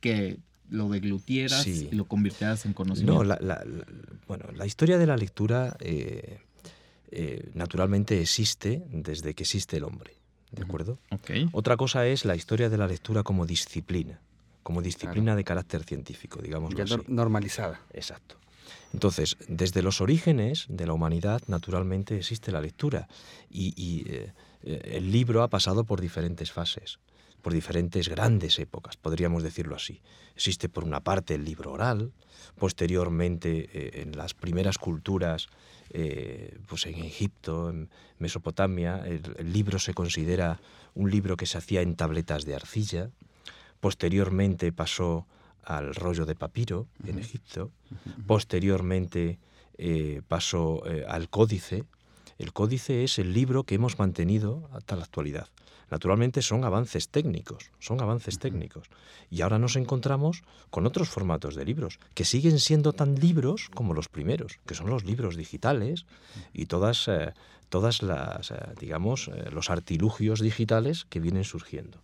que 0.00 0.38
lo 0.68 0.88
deglutieras 0.88 1.62
Sí. 1.62 1.88
y 1.90 1.94
lo 1.94 2.04
convirtieras 2.04 2.66
en 2.66 2.72
conocimiento. 2.74 3.14
No, 3.14 3.24
la, 3.24 3.38
la- 3.40 3.64
la- 3.64 3.86
bueno, 4.28 4.44
la 4.54 4.66
historia 4.66 4.98
de 4.98 5.06
la 5.06 5.16
lectura 5.16 5.76
eh, 5.80 6.38
eh, 7.12 7.50
naturalmente 7.54 8.20
existe 8.20 8.82
desde 8.90 9.34
que 9.34 9.44
existe 9.44 9.76
el 9.76 9.84
hombre, 9.84 10.12
¿de 10.50 10.62
acuerdo? 10.64 10.98
Ok. 11.10 11.30
Otra 11.52 11.76
cosa 11.76 12.04
es 12.06 12.24
la 12.24 12.34
historia 12.34 12.68
de 12.68 12.78
la 12.78 12.86
lectura 12.88 13.22
como 13.22 13.46
disciplina, 13.46 14.20
como 14.64 14.82
disciplina 14.82 15.36
de 15.36 15.44
carácter 15.44 15.84
científico, 15.84 16.42
digamos 16.42 16.74
ya 16.74 16.82
así. 16.84 16.94
nor- 16.94 17.08
normalizada. 17.08 17.80
Exacto. 17.92 18.36
Entonces, 18.92 19.36
desde 19.48 19.82
los 19.82 20.00
orígenes 20.00 20.66
de 20.68 20.86
la 20.86 20.92
humanidad, 20.92 21.42
naturalmente 21.48 22.16
existe 22.16 22.52
la 22.52 22.60
lectura 22.60 23.08
y, 23.50 24.04
eh, 24.08 24.32
eh, 24.62 24.80
el 24.96 25.12
libro 25.12 25.42
ha 25.42 25.48
pasado 25.48 25.84
por 25.84 26.00
diferentes 26.00 26.52
fases, 26.52 26.98
por 27.42 27.52
diferentes 27.52 28.08
grandes 28.08 28.58
épocas, 28.58 28.96
podríamos 28.96 29.42
decirlo 29.42 29.76
así. 29.76 30.00
Existe 30.34 30.68
por 30.68 30.84
una 30.84 31.00
parte 31.00 31.34
el 31.34 31.44
libro 31.44 31.72
oral, 31.72 32.12
posteriormente 32.58 33.68
eh, 33.72 34.02
en 34.02 34.16
las 34.16 34.34
primeras 34.34 34.78
culturas, 34.78 35.48
pues 36.66 36.84
en 36.86 36.96
Egipto, 36.96 37.70
en 37.70 37.88
Mesopotamia, 38.18 39.06
el 39.06 39.52
libro 39.52 39.78
se 39.78 39.94
considera 39.94 40.60
un 40.94 41.10
libro 41.10 41.36
que 41.36 41.46
se 41.46 41.58
hacía 41.58 41.80
en 41.80 41.94
tabletas 41.94 42.44
de 42.44 42.56
arcilla, 42.56 43.10
posteriormente 43.80 44.72
pasó 44.72 45.26
al 45.66 45.94
rollo 45.94 46.24
de 46.24 46.36
papiro 46.36 46.86
en 47.04 47.18
Egipto, 47.18 47.72
posteriormente 48.26 49.38
eh, 49.76 50.22
pasó 50.26 50.86
eh, 50.86 51.04
al 51.06 51.28
códice. 51.28 51.84
El 52.38 52.52
códice 52.52 53.02
es 53.02 53.18
el 53.18 53.32
libro 53.32 53.64
que 53.64 53.74
hemos 53.74 53.98
mantenido 53.98 54.70
hasta 54.72 54.94
la 54.94 55.04
actualidad. 55.04 55.48
Naturalmente 55.90 56.40
son 56.42 56.64
avances 56.64 57.08
técnicos, 57.08 57.70
son 57.78 58.00
avances 58.00 58.38
técnicos. 58.38 58.88
Y 59.30 59.42
ahora 59.42 59.58
nos 59.58 59.76
encontramos 59.76 60.42
con 60.70 60.86
otros 60.86 61.08
formatos 61.08 61.54
de 61.54 61.64
libros, 61.64 61.98
que 62.14 62.24
siguen 62.24 62.58
siendo 62.58 62.92
tan 62.92 63.16
libros 63.16 63.68
como 63.74 63.92
los 63.94 64.08
primeros, 64.08 64.58
que 64.66 64.74
son 64.74 64.88
los 64.88 65.04
libros 65.04 65.36
digitales 65.36 66.06
y 66.52 66.66
todas, 66.66 67.08
eh, 67.08 67.34
todas 67.68 68.02
las, 68.02 68.52
digamos, 68.78 69.30
los 69.50 69.70
artilugios 69.70 70.40
digitales 70.40 71.06
que 71.08 71.20
vienen 71.20 71.44
surgiendo. 71.44 72.02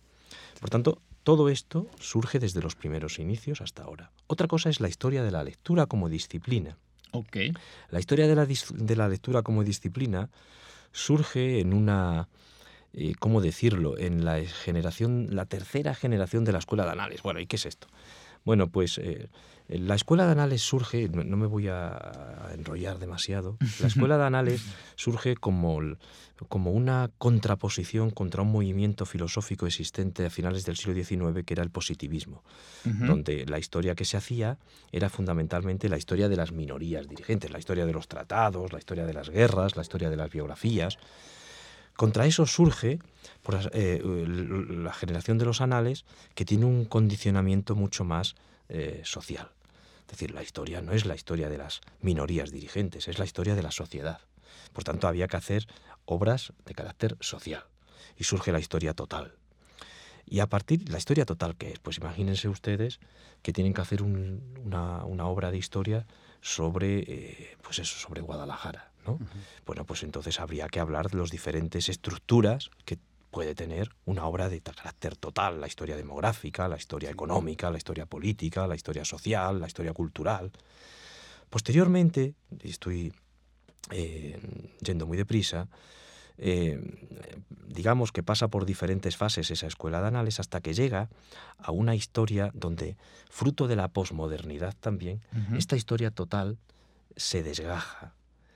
Por 0.59 0.69
tanto, 0.69 1.01
todo 1.23 1.49
esto 1.49 1.87
surge 1.99 2.39
desde 2.39 2.61
los 2.61 2.75
primeros 2.75 3.19
inicios 3.19 3.61
hasta 3.61 3.83
ahora. 3.83 4.11
Otra 4.27 4.47
cosa 4.47 4.69
es 4.69 4.79
la 4.79 4.89
historia 4.89 5.23
de 5.23 5.31
la 5.31 5.43
lectura 5.43 5.85
como 5.85 6.09
disciplina. 6.09 6.77
La 7.89 7.99
historia 7.99 8.27
de 8.27 8.35
la, 8.35 8.45
de 8.45 8.95
la 8.95 9.07
lectura 9.07 9.41
como 9.41 9.63
disciplina 9.63 10.29
surge 10.91 11.59
en 11.59 11.73
una, 11.73 12.27
eh, 12.93 13.13
¿cómo 13.19 13.41
decirlo?, 13.41 13.97
en 13.97 14.25
la 14.25 14.43
generación, 14.43 15.27
la 15.31 15.45
tercera 15.45 15.93
generación 15.93 16.43
de 16.43 16.51
la 16.51 16.59
escuela 16.59 16.85
de 16.85 16.91
Anales. 16.91 17.21
Bueno, 17.21 17.39
¿y 17.39 17.45
qué 17.45 17.55
es 17.55 17.65
esto? 17.65 17.87
Bueno, 18.45 18.67
pues 18.69 18.97
eh, 18.97 19.29
la 19.67 19.95
escuela 19.95 20.25
de 20.25 20.33
Anales 20.33 20.61
surge, 20.61 21.07
no, 21.09 21.23
no 21.23 21.37
me 21.37 21.47
voy 21.47 21.67
a 21.69 22.49
enrollar 22.53 22.99
demasiado, 22.99 23.57
la 23.79 23.87
escuela 23.87 24.17
de 24.17 24.25
Anales 24.25 24.61
surge 24.95 25.35
como, 25.35 25.79
como 26.49 26.71
una 26.71 27.09
contraposición 27.17 28.09
contra 28.09 28.41
un 28.41 28.51
movimiento 28.51 29.05
filosófico 29.05 29.65
existente 29.65 30.25
a 30.25 30.29
finales 30.29 30.65
del 30.65 30.75
siglo 30.75 30.93
XIX 30.93 31.45
que 31.45 31.53
era 31.53 31.63
el 31.63 31.69
positivismo 31.69 32.43
donde 32.83 33.45
la 33.45 33.59
historia 33.59 33.95
que 33.95 34.05
se 34.05 34.17
hacía 34.17 34.57
era 34.91 35.09
fundamentalmente 35.09 35.89
la 35.89 35.97
historia 35.97 36.27
de 36.27 36.35
las 36.35 36.51
minorías 36.51 37.07
dirigentes, 37.07 37.51
la 37.51 37.59
historia 37.59 37.85
de 37.85 37.93
los 37.93 38.07
tratados, 38.07 38.73
la 38.73 38.79
historia 38.79 39.05
de 39.05 39.13
las 39.13 39.29
guerras, 39.29 39.75
la 39.75 39.81
historia 39.81 40.09
de 40.09 40.17
las 40.17 40.29
biografías. 40.29 40.97
Contra 41.95 42.25
eso 42.25 42.45
surge 42.45 42.99
eh, 43.73 44.01
la 44.03 44.93
generación 44.93 45.37
de 45.37 45.45
los 45.45 45.61
anales 45.61 46.05
que 46.35 46.45
tiene 46.45 46.65
un 46.65 46.85
condicionamiento 46.85 47.75
mucho 47.75 48.03
más 48.03 48.35
eh, 48.69 49.01
social. 49.03 49.51
Es 50.01 50.07
decir, 50.07 50.31
la 50.31 50.43
historia 50.43 50.81
no 50.81 50.91
es 50.91 51.05
la 51.05 51.15
historia 51.15 51.49
de 51.49 51.57
las 51.57 51.81
minorías 52.01 52.51
dirigentes, 52.51 53.07
es 53.07 53.19
la 53.19 53.25
historia 53.25 53.55
de 53.55 53.63
la 53.63 53.71
sociedad. 53.71 54.19
Por 54.73 54.83
tanto, 54.83 55.07
había 55.07 55.27
que 55.27 55.37
hacer 55.37 55.67
obras 56.05 56.53
de 56.65 56.73
carácter 56.73 57.17
social. 57.19 57.63
Y 58.17 58.23
surge 58.25 58.51
la 58.51 58.59
historia 58.59 58.93
total. 58.93 59.33
Y 60.25 60.39
a 60.39 60.47
partir, 60.47 60.89
¿la 60.89 60.97
historia 60.97 61.25
total 61.25 61.55
qué 61.55 61.71
es? 61.71 61.79
Pues 61.79 61.97
imagínense 61.97 62.47
ustedes 62.47 62.99
que 63.41 63.53
tienen 63.53 63.73
que 63.73 63.81
hacer 63.81 64.01
un- 64.01 64.41
una, 64.63 65.03
una 65.05 65.25
obra 65.25 65.51
de 65.51 65.57
historia 65.57 66.05
sobre, 66.41 66.99
eh, 66.99 67.57
pues 67.61 67.79
eso, 67.79 67.97
sobre 67.99 68.21
Guadalajara, 68.21 68.91
¿no? 69.05 69.19
Bueno, 69.65 69.85
pues 69.85 70.03
entonces 70.03 70.39
habría 70.39 70.67
que 70.67 70.79
hablar 70.79 71.09
de 71.09 71.17
las 71.17 71.29
diferentes 71.29 71.89
estructuras 71.89 72.69
que 72.85 72.97
puede 73.31 73.55
tener 73.55 73.89
una 74.05 74.25
obra 74.25 74.47
de 74.47 74.61
carácter 74.61 75.15
total, 75.15 75.59
la 75.59 75.67
historia 75.67 75.97
demográfica, 75.97 76.67
la 76.67 76.77
historia 76.77 77.09
económica, 77.09 77.71
la 77.71 77.77
historia 77.77 78.05
política, 78.05 78.67
la 78.67 78.75
historia 78.75 79.03
social, 79.03 79.59
la 79.59 79.67
historia 79.67 79.91
cultural. 79.91 80.51
Posteriormente, 81.49 82.35
y 82.63 82.69
estoy 82.69 83.13
eh, 83.89 84.39
yendo 84.81 85.07
muy 85.07 85.17
deprisa, 85.17 85.67
eh, 86.37 86.79
digamos 87.67 88.11
que 88.11 88.23
pasa 88.23 88.47
por 88.47 88.65
diferentes 88.65 89.17
fases 89.17 89.51
esa 89.51 89.67
escuela 89.67 90.01
de 90.01 90.07
anales 90.07 90.39
hasta 90.39 90.61
que 90.61 90.73
llega 90.73 91.09
a 91.57 91.71
una 91.71 91.95
historia 91.95 92.51
donde, 92.53 92.97
fruto 93.29 93.67
de 93.67 93.75
la 93.75 93.87
posmodernidad 93.87 94.75
también, 94.79 95.21
esta 95.57 95.75
historia 95.75 96.11
total 96.11 96.57
se 97.15 97.43
desgaja. 97.43 98.13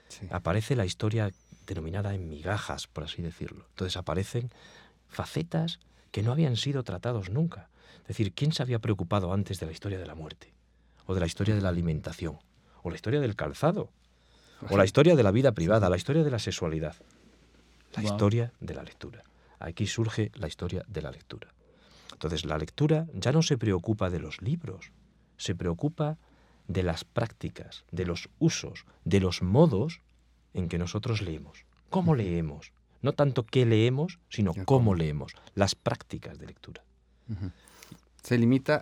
Sí. 0.09 0.27
Aparece 0.31 0.75
la 0.75 0.85
historia 0.85 1.31
denominada 1.65 2.15
en 2.15 2.29
migajas, 2.29 2.87
por 2.87 3.03
así 3.03 3.21
decirlo. 3.21 3.65
Entonces 3.69 3.97
aparecen 3.97 4.51
facetas 5.07 5.79
que 6.11 6.23
no 6.23 6.31
habían 6.31 6.55
sido 6.55 6.83
tratados 6.83 7.29
nunca. 7.29 7.69
Es 8.01 8.07
decir, 8.09 8.33
¿quién 8.33 8.53
se 8.53 8.63
había 8.63 8.79
preocupado 8.79 9.33
antes 9.33 9.59
de 9.59 9.65
la 9.65 9.71
historia 9.71 9.99
de 9.99 10.05
la 10.05 10.15
muerte? 10.15 10.53
¿O 11.05 11.13
de 11.13 11.19
la 11.19 11.25
historia 11.25 11.55
de 11.55 11.61
la 11.61 11.69
alimentación? 11.69 12.39
¿O 12.83 12.89
la 12.89 12.95
historia 12.95 13.19
del 13.19 13.35
calzado? 13.35 13.91
¿O 14.69 14.77
la 14.77 14.85
historia 14.85 15.15
de 15.15 15.23
la 15.23 15.31
vida 15.31 15.51
privada? 15.51 15.89
¿La 15.89 15.97
historia 15.97 16.23
de 16.23 16.31
la 16.31 16.39
sexualidad? 16.39 16.95
La 17.95 18.03
historia 18.03 18.53
de 18.59 18.73
la 18.73 18.83
lectura. 18.83 19.23
Aquí 19.59 19.87
surge 19.87 20.31
la 20.35 20.47
historia 20.47 20.83
de 20.87 21.01
la 21.01 21.11
lectura. 21.11 21.53
Entonces, 22.11 22.45
la 22.45 22.57
lectura 22.57 23.07
ya 23.13 23.31
no 23.31 23.41
se 23.41 23.57
preocupa 23.57 24.09
de 24.09 24.19
los 24.19 24.41
libros, 24.41 24.91
se 25.37 25.55
preocupa 25.55 26.17
de 26.67 26.83
las 26.83 27.03
prácticas, 27.03 27.83
de 27.91 28.05
los 28.05 28.29
usos, 28.39 28.85
de 29.05 29.19
los 29.19 29.41
modos 29.41 30.01
en 30.53 30.67
que 30.67 30.77
nosotros 30.77 31.21
leemos. 31.21 31.65
¿Cómo 31.89 32.15
leemos? 32.15 32.71
No 33.01 33.13
tanto 33.13 33.45
qué 33.45 33.65
leemos, 33.65 34.19
sino 34.29 34.53
cómo 34.65 34.95
leemos, 34.95 35.33
las 35.55 35.75
prácticas 35.75 36.39
de 36.39 36.47
lectura. 36.47 36.83
¿Se 38.23 38.37
limita 38.37 38.81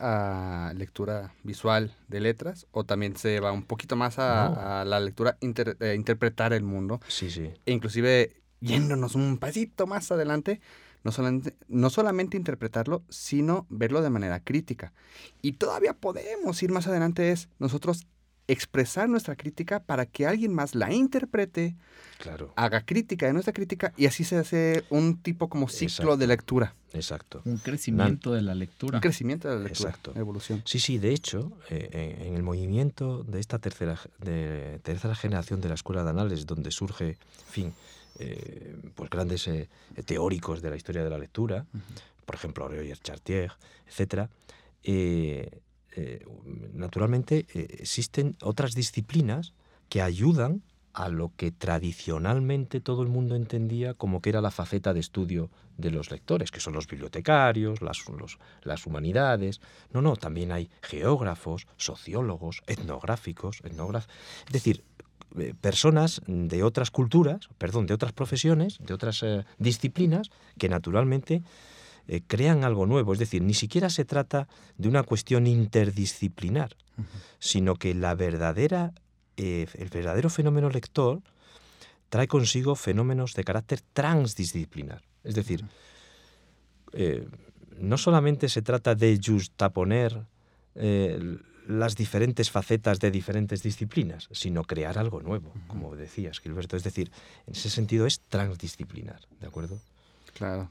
a 0.69 0.73
lectura 0.73 1.33
visual 1.43 1.93
de 2.07 2.19
letras 2.21 2.65
o 2.71 2.83
también 2.83 3.15
se 3.17 3.39
va 3.39 3.51
un 3.51 3.63
poquito 3.63 3.95
más 3.95 4.17
a, 4.17 4.49
No. 4.49 4.59
a 4.59 4.85
la 4.85 4.99
lectura 4.99 5.37
inter- 5.41 5.77
eh, 5.79 5.93
interpretar 5.95 6.53
el 6.53 6.63
mundo? 6.63 6.99
Sí, 7.07 7.29
sí. 7.29 7.51
E 7.65 7.71
inclusive 7.71 8.41
yéndonos 8.61 9.13
un 9.13 9.37
pasito 9.37 9.85
más 9.85 10.11
adelante, 10.11 10.61
no 11.05 11.11
solamente, 11.11 11.55
no 11.67 11.91
solamente 11.91 12.35
interpretarlo, 12.35 13.03
sino 13.09 13.67
verlo 13.69 14.01
de 14.01 14.09
manera 14.09 14.39
crítica. 14.39 14.91
Y 15.43 15.53
todavía 15.53 15.93
podemos 15.93 16.61
ir 16.63 16.71
más 16.71 16.87
adelante, 16.87 17.31
es 17.31 17.47
nosotros 17.59 18.07
expresar 18.47 19.09
nuestra 19.09 19.35
crítica 19.35 19.79
para 19.81 20.05
que 20.05 20.25
alguien 20.27 20.53
más 20.53 20.75
la 20.75 20.91
interprete, 20.93 21.75
Claro. 22.19 22.53
haga 22.55 22.81
crítica 22.85 23.25
de 23.25 23.33
nuestra 23.33 23.51
crítica 23.53 23.91
y 23.97 24.05
así 24.05 24.23
se 24.23 24.37
hace 24.37 24.83
un 24.89 25.17
tipo 25.21 25.49
como 25.49 25.67
ciclo 25.67 25.85
Exacto. 25.87 26.17
de 26.17 26.27
lectura, 26.27 26.75
Exacto. 26.93 27.41
Un 27.45 27.57
crecimiento 27.57 28.31
de 28.33 28.41
la 28.41 28.55
lectura. 28.55 28.97
un 28.97 29.01
crecimiento 29.01 29.49
de 29.49 29.55
la 29.55 29.61
lectura, 29.63 29.89
Exacto. 29.89 30.13
evolución. 30.15 30.61
Sí, 30.65 30.79
sí, 30.79 30.97
de 30.97 31.11
hecho, 31.11 31.51
eh, 31.69 31.89
en- 32.21 32.27
en 32.27 32.35
el 32.35 32.43
movimiento 32.43 33.23
de 33.23 33.39
esta 33.39 33.59
tercera, 33.59 33.99
de, 34.19 34.79
tercera 34.83 35.15
generación 35.15 35.59
de 35.59 35.69
la 35.69 35.75
Escuela 35.75 36.03
de 36.03 36.11
Anales, 36.11 36.45
donde 36.45 36.71
surge, 36.71 37.07
en 37.09 37.17
fin, 37.51 37.73
eh, 38.19 38.77
pues 38.95 39.09
grandes 39.09 39.45
eh, 39.49 39.67
teóricos 40.05 40.61
de 40.61 40.69
la 40.69 40.75
historia 40.77 41.03
de 41.03 41.09
la 41.09 41.17
lectura, 41.17 41.65
por 42.25 42.35
ejemplo, 42.35 42.67
Roger 42.67 42.97
Chartier, 42.99 43.51
etc., 43.89 44.29
eh, 44.83 45.61
eh, 45.95 46.25
naturalmente 46.73 47.45
eh, 47.53 47.67
existen 47.79 48.35
otras 48.41 48.73
disciplinas 48.73 49.53
que 49.89 50.01
ayudan 50.01 50.61
a 50.93 51.09
lo 51.09 51.31
que 51.35 51.51
tradicionalmente 51.51 52.79
todo 52.79 53.01
el 53.03 53.09
mundo 53.09 53.35
entendía 53.35 53.93
como 53.93 54.21
que 54.21 54.29
era 54.29 54.39
la 54.41 54.51
faceta 54.51 54.93
de 54.93 55.01
estudio 55.01 55.49
de 55.77 55.91
los 55.91 56.09
lectores, 56.09 56.51
que 56.51 56.61
son 56.61 56.73
los 56.73 56.87
bibliotecarios, 56.87 57.81
las, 57.81 57.97
los- 58.07 58.37
las 58.63 58.85
humanidades. 58.85 59.59
No, 59.91 60.01
no, 60.01 60.15
también 60.15 60.51
hay 60.53 60.69
geógrafos, 60.81 61.67
sociólogos, 61.75 62.61
etnográficos, 62.67 63.59
etnógrafos. 63.65 64.09
Es 64.47 64.53
decir, 64.53 64.83
eh, 65.37 65.53
personas 65.59 66.21
de 66.27 66.63
otras 66.63 66.91
culturas, 66.91 67.49
perdón, 67.57 67.87
de 67.87 67.93
otras 67.93 68.13
profesiones, 68.13 68.77
de 68.79 68.93
otras 68.93 69.25
disciplinas, 69.57 70.29
que 70.57 70.69
naturalmente 70.69 71.43
eh, 72.07 72.21
crean 72.25 72.63
algo 72.63 72.85
nuevo. 72.85 73.13
Es 73.13 73.19
decir, 73.19 73.41
ni 73.41 73.53
siquiera 73.53 73.89
se 73.89 74.05
trata 74.05 74.47
de 74.77 74.87
una 74.87 75.03
cuestión 75.03 75.47
interdisciplinar, 75.47 76.75
sino 77.39 77.75
que 77.75 77.93
la 77.95 78.13
verdadera, 78.15 78.93
eh, 79.37 79.67
el 79.73 79.89
verdadero 79.89 80.29
fenómeno 80.29 80.69
lector 80.69 81.21
trae 82.09 82.27
consigo 82.27 82.75
fenómenos 82.75 83.33
de 83.33 83.43
carácter 83.43 83.81
transdisciplinar. 83.93 85.01
Es 85.23 85.35
decir, 85.35 85.65
eh, 86.93 87.27
no 87.79 87.97
solamente 87.97 88.49
se 88.49 88.61
trata 88.61 88.95
de 88.95 89.19
justaponer 89.23 90.25
las 91.67 91.95
diferentes 91.95 92.51
facetas 92.51 92.99
de 92.99 93.09
diferentes 93.09 93.63
disciplinas, 93.63 94.27
sino 94.31 94.63
crear 94.65 94.97
algo 94.97 95.21
nuevo, 95.21 95.53
como 95.67 95.95
decías, 95.95 96.41
Gilberto. 96.41 96.75
Es 96.75 96.83
decir, 96.83 97.11
en 97.47 97.55
ese 97.55 97.69
sentido 97.69 98.05
es 98.05 98.19
transdisciplinar, 98.27 99.21
¿de 99.39 99.47
acuerdo? 99.47 99.79
Claro. 100.33 100.69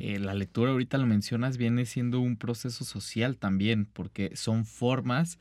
Eh, 0.00 0.18
la 0.18 0.34
lectura, 0.34 0.72
ahorita 0.72 0.98
lo 0.98 1.06
mencionas, 1.06 1.56
viene 1.56 1.86
siendo 1.86 2.20
un 2.20 2.36
proceso 2.36 2.84
social 2.84 3.36
también, 3.36 3.86
porque 3.86 4.34
son 4.34 4.64
formas 4.64 5.38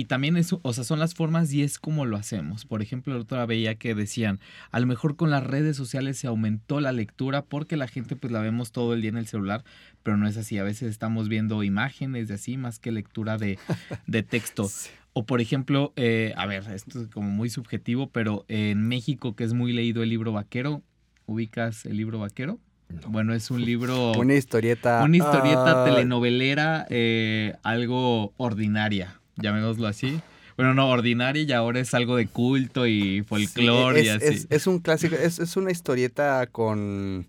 y 0.00 0.06
también 0.06 0.38
es, 0.38 0.54
o 0.62 0.72
sea, 0.72 0.82
son 0.82 0.98
las 0.98 1.14
formas 1.14 1.52
y 1.52 1.62
es 1.62 1.78
como 1.78 2.06
lo 2.06 2.16
hacemos. 2.16 2.64
Por 2.64 2.80
ejemplo, 2.80 3.12
la 3.12 3.20
otra 3.20 3.44
veía 3.44 3.74
que 3.74 3.94
decían, 3.94 4.40
a 4.70 4.80
lo 4.80 4.86
mejor 4.86 5.16
con 5.16 5.30
las 5.30 5.44
redes 5.44 5.76
sociales 5.76 6.16
se 6.16 6.26
aumentó 6.26 6.80
la 6.80 6.92
lectura 6.92 7.42
porque 7.42 7.76
la 7.76 7.86
gente 7.86 8.16
pues 8.16 8.32
la 8.32 8.40
vemos 8.40 8.72
todo 8.72 8.94
el 8.94 9.02
día 9.02 9.10
en 9.10 9.18
el 9.18 9.26
celular, 9.26 9.62
pero 10.02 10.16
no 10.16 10.26
es 10.26 10.38
así. 10.38 10.56
A 10.56 10.64
veces 10.64 10.88
estamos 10.90 11.28
viendo 11.28 11.62
imágenes 11.62 12.28
de 12.28 12.34
así 12.34 12.56
más 12.56 12.78
que 12.78 12.92
lectura 12.92 13.36
de, 13.36 13.58
de 14.06 14.22
texto. 14.22 14.68
Sí. 14.68 14.88
O 15.12 15.26
por 15.26 15.42
ejemplo, 15.42 15.92
eh, 15.96 16.32
a 16.36 16.46
ver, 16.46 16.66
esto 16.72 17.02
es 17.02 17.08
como 17.08 17.28
muy 17.28 17.50
subjetivo, 17.50 18.08
pero 18.08 18.46
en 18.48 18.88
México 18.88 19.36
que 19.36 19.44
es 19.44 19.52
muy 19.52 19.74
leído 19.74 20.02
el 20.02 20.08
libro 20.08 20.32
vaquero, 20.32 20.82
¿ubicas 21.26 21.84
el 21.84 21.98
libro 21.98 22.20
vaquero? 22.20 22.58
Bueno, 23.06 23.34
es 23.34 23.50
un 23.50 23.64
libro... 23.64 24.12
Una 24.18 24.34
historieta. 24.34 25.02
Una 25.04 25.16
historieta 25.16 25.84
telenovelera, 25.84 26.86
eh, 26.90 27.54
algo 27.62 28.32
ordinaria, 28.36 29.20
llamémoslo 29.36 29.86
así. 29.86 30.20
Bueno, 30.56 30.74
no, 30.74 30.88
ordinaria 30.90 31.42
y 31.42 31.52
ahora 31.52 31.80
es 31.80 31.94
algo 31.94 32.16
de 32.16 32.26
culto 32.26 32.86
y 32.86 33.18
sí, 33.18 33.22
folclore 33.22 34.02
y 34.02 34.08
es, 34.08 34.16
así. 34.16 34.24
es- 34.26 34.46
es 34.50 34.66
un 34.66 34.78
clásico, 34.80 35.16
es, 35.16 35.38
es 35.38 35.56
una 35.56 35.70
historieta 35.70 36.46
con 36.48 37.26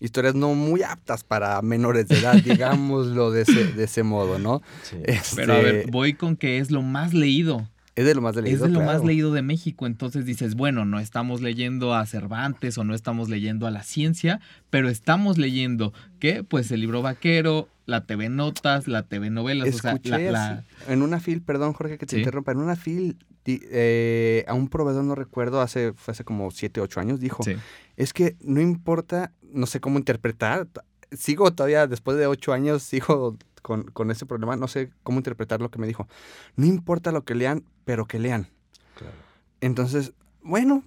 historias 0.00 0.34
no 0.34 0.54
muy 0.54 0.82
aptas 0.82 1.22
para 1.22 1.62
menores 1.62 2.08
de 2.08 2.18
edad, 2.18 2.34
digámoslo 2.44 3.30
de 3.30 3.42
ese, 3.42 3.64
de 3.72 3.84
ese 3.84 4.02
modo, 4.02 4.38
¿no? 4.40 4.60
Sí. 4.82 4.96
Pero 5.36 5.54
a 5.54 5.58
ver, 5.60 5.74
Este, 5.76 5.90
voy 5.92 6.14
con 6.14 6.36
que 6.36 6.58
es 6.58 6.70
lo 6.72 6.82
más 6.82 7.14
leído. 7.14 7.68
Es 7.96 8.04
de 8.06 8.14
lo 8.14 8.20
más 8.20 8.34
leído. 8.36 8.50
es 8.56 8.60
de 8.60 8.68
lo 8.68 8.80
más 8.84 9.04
leído 9.04 9.32
de 9.32 9.42
México. 9.42 9.86
Entonces 9.86 10.24
dices, 10.24 10.54
bueno, 10.56 10.84
no 10.84 10.98
estamos 10.98 11.40
leyendo 11.42 11.94
a 11.94 12.04
Cervantes 12.06 12.76
o 12.78 12.84
no 12.84 12.94
estamos 12.94 13.28
leyendo 13.28 13.66
a 13.66 13.70
la 13.70 13.82
ciencia, 13.82 14.40
pero 14.70 14.88
estamos 14.88 15.38
leyendo, 15.38 15.92
¿qué? 16.18 16.42
Pues 16.42 16.70
el 16.72 16.80
libro 16.80 17.02
vaquero, 17.02 17.68
la 17.86 18.04
TV 18.06 18.28
Notas, 18.30 18.88
la 18.88 19.02
TV 19.04 19.30
Novelas, 19.30 19.68
Escuché 19.68 20.14
o 20.14 20.16
sea, 20.16 20.18
la- 20.18 20.30
la- 20.32 20.52
así, 20.58 20.64
en 20.88 21.02
una 21.02 21.20
fil, 21.20 21.42
perdón 21.42 21.72
Jorge 21.74 21.98
que 21.98 22.06
te 22.06 22.16
Sí. 22.16 22.22
interrumpa, 22.22 22.52
en 22.52 22.58
una 22.58 22.76
fil 22.76 23.16
eh, 23.46 24.44
a 24.48 24.54
un 24.54 24.68
proveedor, 24.68 25.04
no 25.04 25.14
recuerdo, 25.14 25.60
hace, 25.60 25.92
fue 25.92 26.12
hace 26.12 26.24
como 26.24 26.50
7, 26.50 26.80
8 26.80 26.98
años, 27.00 27.20
dijo, 27.20 27.42
Sí. 27.42 27.52
es 27.96 28.12
que 28.14 28.36
no 28.40 28.60
importa, 28.62 29.32
no 29.52 29.66
sé 29.66 29.80
cómo 29.80 29.98
interpretar, 29.98 30.66
sigo 31.12 31.52
todavía, 31.52 31.86
después 31.86 32.16
de 32.16 32.26
8 32.26 32.54
años, 32.54 32.82
sigo 32.82 33.36
con, 33.64 33.84
con 33.84 34.10
ese 34.10 34.26
problema, 34.26 34.56
no 34.56 34.68
sé 34.68 34.90
cómo 35.02 35.18
interpretar 35.18 35.62
lo 35.62 35.70
que 35.70 35.78
me 35.78 35.86
dijo. 35.86 36.06
No 36.54 36.66
importa 36.66 37.12
lo 37.12 37.24
que 37.24 37.34
lean, 37.34 37.64
pero 37.86 38.04
que 38.04 38.18
lean. 38.18 38.48
Claro. 38.94 39.16
Entonces, 39.62 40.12
bueno, 40.42 40.84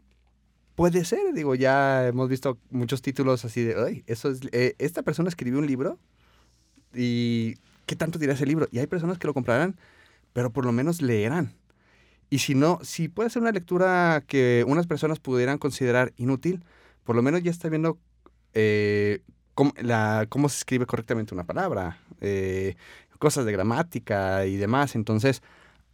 puede 0.76 1.04
ser, 1.04 1.34
digo, 1.34 1.56
ya 1.56 2.08
hemos 2.08 2.30
visto 2.30 2.60
muchos 2.70 3.02
títulos 3.02 3.44
así 3.46 3.64
de, 3.64 3.76
ay, 3.84 4.04
eso 4.06 4.30
es, 4.30 4.42
eh, 4.52 4.76
esta 4.78 5.02
persona 5.02 5.28
escribió 5.28 5.58
un 5.58 5.66
libro 5.66 5.98
y 6.94 7.56
¿qué 7.88 7.96
tanto 7.96 8.20
dirá 8.20 8.34
ese 8.34 8.46
libro? 8.46 8.68
Y 8.72 8.78
hay 8.78 8.86
personas 8.86 9.18
que 9.18 9.26
lo 9.26 9.34
comprarán, 9.34 9.76
pero 10.34 10.54
por 10.54 10.64
lo 10.64 10.72
menos 10.72 11.02
leerán. 11.02 11.56
Y 12.30 12.40
si 12.40 12.54
no, 12.54 12.78
si 12.84 13.08
puede 13.08 13.32
ser 13.32 13.42
una 13.42 13.52
lectura 13.52 14.24
que 14.28 14.64
unas 14.68 14.86
personas 14.86 15.20
pudieran 15.20 15.58
considerar 15.58 16.14
inútil, 16.16 16.64
por 17.04 17.16
lo 17.16 17.24
menos 17.24 17.42
ya 17.42 17.50
está 17.50 17.70
viendo 17.70 17.98
eh, 18.54 19.24
cómo, 19.58 19.74
la- 19.82 20.28
cómo 20.30 20.50
se 20.50 20.60
escribe 20.60 20.86
correctamente 20.86 21.34
una 21.34 21.44
palabra, 21.44 21.98
eh, 22.22 22.76
cosas 23.18 23.44
de 23.46 23.52
gramática 23.52 24.46
y 24.46 24.56
demás. 24.58 24.94
Entonces, 24.96 25.42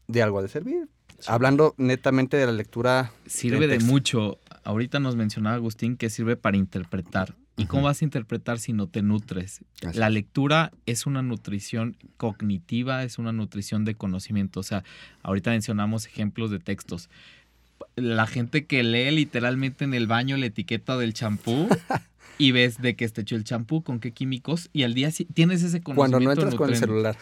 de 0.10 0.22
algo 0.22 0.40
ha 0.40 0.42
de 0.42 0.50
servir. 0.50 0.90
Hablando 1.28 1.74
netamente 1.78 2.36
de 2.36 2.46
la 2.46 2.52
lectura. 2.52 3.14
sirve 3.26 3.68
de 3.68 3.80
mucho. 3.80 4.38
Ahorita 4.66 5.00
nos 5.00 5.16
mencionaba 5.16 5.56
Agustín 5.56 5.96
que 5.96 6.10
sirve 6.10 6.36
para 6.36 6.58
interpretar. 6.58 7.36
¿Y 7.56 7.66
cómo 7.68 7.84
vas 7.84 8.02
a 8.02 8.06
interpretar 8.06 8.60
si 8.60 8.74
no 8.74 8.88
te 8.88 9.02
nutres? 9.02 9.62
Así 9.88 9.98
La 9.98 10.10
lectura 10.10 10.72
es 10.86 11.06
una 11.06 11.22
nutrición 11.22 11.96
cognitiva, 12.18 13.04
es 13.04 13.18
una 13.20 13.32
nutrición 13.32 13.86
de 13.86 13.96
conocimiento. 13.96 14.60
O 14.60 14.64
sea, 14.64 14.84
ahorita 15.22 15.52
mencionamos 15.52 16.06
ejemplos 16.08 16.52
de 16.52 16.60
textos. 16.60 17.10
La 17.96 18.28
gente 18.28 18.66
que 18.66 18.84
lee 18.84 19.12
literalmente 19.12 19.86
en 19.86 19.94
el 19.94 20.08
baño 20.08 20.36
la 20.36 20.48
etiqueta 20.48 20.98
del 20.98 21.14
champú 21.14 21.70
y 22.38 22.52
ves 22.52 22.82
de 22.82 22.96
qué 22.96 23.06
está 23.06 23.22
hecho 23.22 23.36
el 23.36 23.44
champú, 23.44 23.84
con 23.84 24.00
qué 24.00 24.12
químicos, 24.12 24.70
y 24.74 24.84
al 24.84 24.94
día 24.94 25.10
tienes 25.34 25.64
ese 25.64 25.82
conocimiento. 25.82 25.96
Cuando 25.96 26.20
no 26.20 26.32
entras 26.32 26.56
con 26.56 26.70
el 26.70 26.76
celular. 26.76 27.18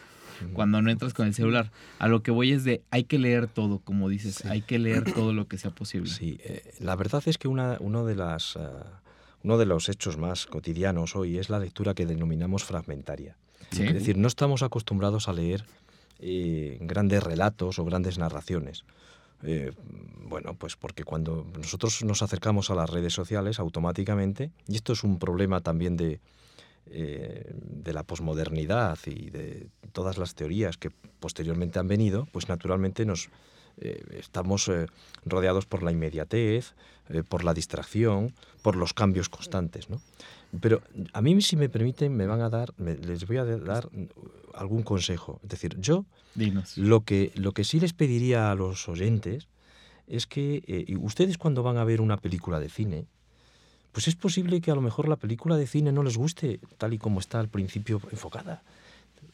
Cuando 0.53 0.81
no 0.81 0.89
entras 0.89 1.13
con 1.13 1.27
el 1.27 1.33
celular. 1.33 1.71
A 1.99 2.07
lo 2.07 2.23
que 2.23 2.31
voy 2.31 2.51
es 2.51 2.63
de, 2.63 2.81
hay 2.89 3.03
que 3.03 3.19
leer 3.19 3.47
todo, 3.47 3.79
como 3.79 4.09
dices, 4.09 4.35
Sí. 4.35 4.47
hay 4.47 4.61
que 4.61 4.79
leer 4.79 5.13
todo 5.13 5.33
lo 5.33 5.47
que 5.47 5.57
sea 5.57 5.71
posible. 5.71 6.09
Sí, 6.09 6.39
eh, 6.43 6.73
la 6.79 6.95
verdad 6.95 7.21
es 7.25 7.37
que 7.37 7.47
una, 7.47 7.77
uno, 7.79 8.05
de 8.05 8.15
las, 8.15 8.57
ah, 8.57 9.01
uno 9.43 9.57
de 9.57 9.65
los 9.65 9.87
hechos 9.89 10.17
más 10.17 10.47
cotidianos 10.47 11.15
hoy 11.15 11.37
es 11.37 11.49
la 11.49 11.59
lectura 11.59 11.93
que 11.93 12.05
denominamos 12.05 12.63
fragmentaria. 12.63 13.37
Sí. 13.71 13.83
Es 13.83 13.93
decir, 13.93 14.17
no 14.17 14.27
estamos 14.27 14.63
acostumbrados 14.63 15.27
a 15.27 15.33
leer 15.33 15.63
eh, 16.19 16.77
grandes 16.81 17.23
relatos 17.23 17.79
o 17.79 17.85
grandes 17.85 18.17
narraciones. 18.17 18.83
Eh, 19.43 19.71
bueno, 20.23 20.53
pues 20.55 20.75
porque 20.75 21.03
cuando 21.03 21.45
nosotros 21.57 22.03
nos 22.03 22.21
acercamos 22.21 22.69
a 22.69 22.75
las 22.75 22.89
redes 22.89 23.13
sociales 23.13 23.59
automáticamente, 23.59 24.51
y 24.67 24.75
esto 24.75 24.93
es 24.93 25.03
un 25.03 25.19
problema 25.19 25.61
también 25.61 25.97
de, 25.97 26.19
eh, 26.87 27.51
de 27.53 27.93
la 27.93 28.03
posmodernidad 28.03 28.97
y 29.05 29.29
de 29.29 29.67
todas 29.91 30.17
las 30.17 30.35
teorías 30.35 30.77
que 30.77 30.91
posteriormente 31.19 31.79
han 31.79 31.87
venido, 31.87 32.27
pues 32.31 32.49
naturalmente 32.49 33.05
nos 33.05 33.29
eh, 33.77 34.03
estamos 34.19 34.69
rodeados 35.25 35.65
por 35.65 35.83
la 35.83 35.91
inmediatez, 35.91 36.73
por 37.27 37.43
la 37.43 37.53
distracción, 37.53 38.33
por 38.61 38.75
los 38.75 38.93
cambios 38.93 39.27
constantes, 39.27 39.89
¿no? 39.89 40.01
Pero 40.59 40.81
a 41.13 41.21
mí, 41.21 41.41
si 41.41 41.55
me 41.55 41.69
permiten, 41.69 42.15
me 42.15 42.25
van 42.27 42.41
a 42.41 42.49
dar, 42.49 42.73
me- 42.77 42.97
les 42.97 43.25
voy 43.25 43.37
a 43.37 43.45
dar 43.45 43.87
algún 44.53 44.83
consejo. 44.83 45.39
Es 45.43 45.49
decir, 45.49 45.77
yo 45.79 46.05
Dinos. 46.35 46.77
lo 46.77 47.01
que, 47.05 47.31
lo 47.35 47.53
que 47.53 47.63
sí 47.63 47.79
les 47.79 47.93
pediría 47.93 48.51
a 48.51 48.55
los 48.55 48.89
oyentes 48.89 49.47
es 50.07 50.27
que 50.27 50.61
eh, 50.67 50.83
y 50.87 50.95
ustedes 50.97 51.37
cuando 51.37 51.63
van 51.63 51.77
a 51.77 51.85
ver 51.85 52.01
una 52.01 52.17
película 52.17 52.59
de 52.59 52.67
cine, 52.69 53.05
pues 53.93 54.07
es 54.09 54.15
posible 54.15 54.59
que 54.61 54.71
a 54.71 54.75
lo 54.75 54.81
mejor 54.81 55.07
la 55.07 55.15
película 55.15 55.55
de 55.57 55.67
cine 55.67 55.91
no 55.93 56.03
les 56.03 56.17
guste 56.17 56.59
tal 56.77 56.93
y 56.93 56.97
como 56.97 57.19
está 57.19 57.39
al 57.39 57.47
principio 57.49 58.01
enfocada. 58.11 58.61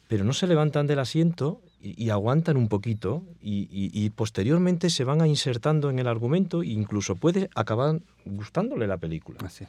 Pero 0.06 0.24
no 0.24 0.32
se 0.32 0.46
levantan 0.46 0.86
del 0.86 1.00
asiento 1.00 1.60
y, 1.82 2.02
y 2.02 2.10
aguantan 2.10 2.56
un 2.56 2.68
poquito 2.68 3.24
y, 3.42 3.68
y- 3.70 3.90
y 3.92 4.10
posteriormente 4.10 4.88
se 4.90 5.04
van 5.04 5.20
a 5.20 5.26
insertando 5.28 5.90
en 5.90 5.98
el 5.98 6.06
argumento 6.06 6.62
e 6.62 6.66
incluso 6.68 7.16
puede 7.16 7.50
acabar 7.54 8.00
gustándole 8.24 8.86
la 8.86 8.96
película. 8.98 9.38
Así. 9.44 9.64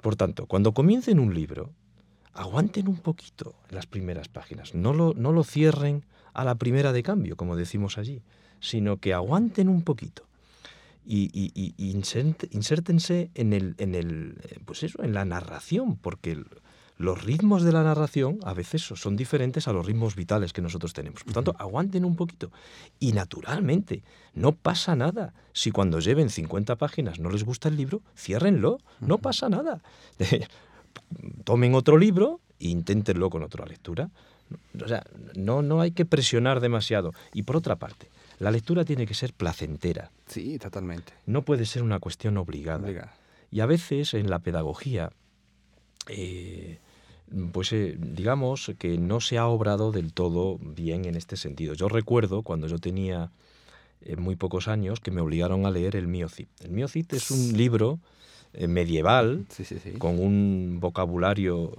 Por 0.00 0.16
tanto, 0.16 0.46
cuando 0.46 0.72
comiencen 0.72 1.18
un 1.18 1.34
libro, 1.34 1.72
aguanten 2.32 2.88
un 2.88 2.96
poquito 2.98 3.54
las 3.70 3.86
primeras 3.86 4.28
páginas. 4.28 4.74
No 4.74 4.92
lo, 4.92 5.14
no 5.14 5.32
lo 5.32 5.42
cierren 5.44 6.04
a 6.34 6.44
la 6.44 6.54
primera 6.56 6.92
de 6.92 7.02
cambio, 7.02 7.36
como 7.36 7.56
decimos 7.56 7.98
allí, 7.98 8.22
sino 8.60 8.98
que 8.98 9.14
aguanten 9.14 9.68
un 9.68 9.82
poquito. 9.82 10.24
Y, 11.04 11.30
y- 11.32 11.52
y- 11.54 11.74
insértense 12.52 13.30
en, 13.34 13.52
el, 13.52 13.74
en, 13.78 13.94
el, 13.94 14.38
eh, 14.42 14.58
pues 14.64 14.82
eso, 14.82 15.02
en 15.04 15.14
la 15.14 15.24
narración, 15.24 15.96
porque 15.96 16.32
el- 16.32 16.46
los 16.98 17.22
ritmos 17.24 17.62
de 17.62 17.72
la 17.72 17.82
narración 17.82 18.38
a 18.44 18.54
veces 18.54 18.82
son 18.82 19.16
diferentes 19.16 19.68
a 19.68 19.72
los 19.72 19.84
ritmos 19.84 20.16
vitales 20.16 20.52
que 20.52 20.62
nosotros 20.62 20.94
tenemos. 20.94 21.24
Por 21.24 21.34
tanto, 21.34 21.54
aguanten 21.58 22.04
un 22.04 22.16
poquito. 22.16 22.50
Y 22.98 23.12
naturalmente, 23.12 24.02
no 24.34 24.52
pasa 24.52 24.96
nada. 24.96 25.34
Si 25.52 25.70
cuando 25.70 26.00
lleven 26.00 26.30
50 26.30 26.76
páginas 26.76 27.18
no 27.20 27.30
les 27.30 27.44
gusta 27.44 27.68
el 27.68 27.76
libro, 27.76 28.00
ciérrenlo. 28.16 28.78
No 29.00 29.18
pasa 29.18 29.48
nada. 29.48 29.82
Tomen 31.44 31.74
otro 31.74 31.98
libro 31.98 32.40
e 32.58 32.68
inténtenlo 32.68 33.28
con 33.28 33.42
otra 33.42 33.66
lectura. 33.66 34.10
O 34.82 34.88
sea, 34.88 35.04
no, 35.34 35.60
no 35.60 35.82
hay 35.82 35.90
que 35.90 36.06
presionar 36.06 36.60
demasiado. 36.60 37.12
Y 37.34 37.42
por 37.42 37.56
otra 37.56 37.76
parte, 37.76 38.08
la 38.38 38.50
lectura 38.50 38.86
tiene 38.86 39.06
que 39.06 39.14
ser 39.14 39.34
placentera. 39.34 40.10
Sí, 40.28 40.58
totalmente. 40.58 41.12
No 41.26 41.42
puede 41.42 41.66
ser 41.66 41.82
una 41.82 42.00
cuestión 42.00 42.38
obligada. 42.38 42.84
Obliga. 42.84 43.14
Y 43.50 43.60
a 43.60 43.66
veces 43.66 44.14
en 44.14 44.30
la 44.30 44.38
pedagogía, 44.38 45.10
eh, 46.08 46.78
pues 47.52 47.72
eh, 47.72 47.96
digamos 47.98 48.72
que 48.78 48.98
no 48.98 49.20
se 49.20 49.38
ha 49.38 49.46
obrado 49.46 49.92
del 49.92 50.12
todo 50.12 50.58
bien 50.58 51.04
en 51.04 51.16
este 51.16 51.36
sentido. 51.36 51.74
Yo 51.74 51.88
recuerdo 51.88 52.42
cuando 52.42 52.66
yo 52.68 52.78
tenía 52.78 53.30
eh, 54.02 54.16
muy 54.16 54.36
pocos 54.36 54.68
años 54.68 55.00
que 55.00 55.10
me 55.10 55.20
obligaron 55.20 55.66
a 55.66 55.70
leer 55.70 55.96
el 55.96 56.06
Miocid. 56.06 56.46
El 56.60 56.70
Miocid 56.70 57.06
es 57.12 57.30
un 57.30 57.56
libro 57.56 57.98
eh, 58.52 58.68
medieval, 58.68 59.46
Sí, 59.50 59.64
sí, 59.64 59.78
sí. 59.82 59.92
con 59.92 60.18
un 60.20 60.78
vocabulario, 60.80 61.72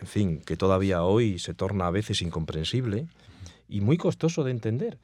en 0.00 0.06
fin, 0.06 0.40
que 0.44 0.56
todavía 0.56 1.02
hoy 1.02 1.38
se 1.38 1.54
torna 1.54 1.86
a 1.86 1.90
veces 1.90 2.22
incomprensible 2.22 3.06
y 3.68 3.80
muy 3.80 3.96
costoso 3.96 4.44
de 4.44 4.50
entender. 4.50 4.98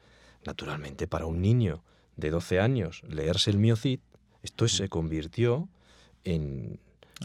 Naturalmente, 0.45 1.07
para 1.07 1.25
un 1.25 1.41
niño 1.41 1.83
de 2.15 2.29
12 2.29 2.59
años 2.59 3.01
leerse 3.09 3.49
el 3.49 3.57
Miocid, 3.57 3.99
esto 4.43 4.67
se 4.67 4.87
convirtió 4.87 5.67
en, 6.23 6.79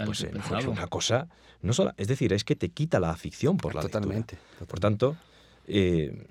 pues, 0.06 0.22
en- 0.24 0.30
pues, 0.40 0.66
una 0.66 0.86
cosa, 0.86 1.28
no 1.62 1.72
solo, 1.72 1.92
es 1.96 2.08
decir, 2.08 2.32
es 2.32 2.44
que 2.44 2.56
te 2.56 2.68
quita 2.70 2.98
la 3.00 3.10
afición 3.10 3.56
por 3.56 3.74
la 3.74 3.82
lectura. 3.82 4.00
Totalmente. 4.02 4.38
Por 4.66 4.80
tanto, 4.80 5.16
eh, 5.66 6.26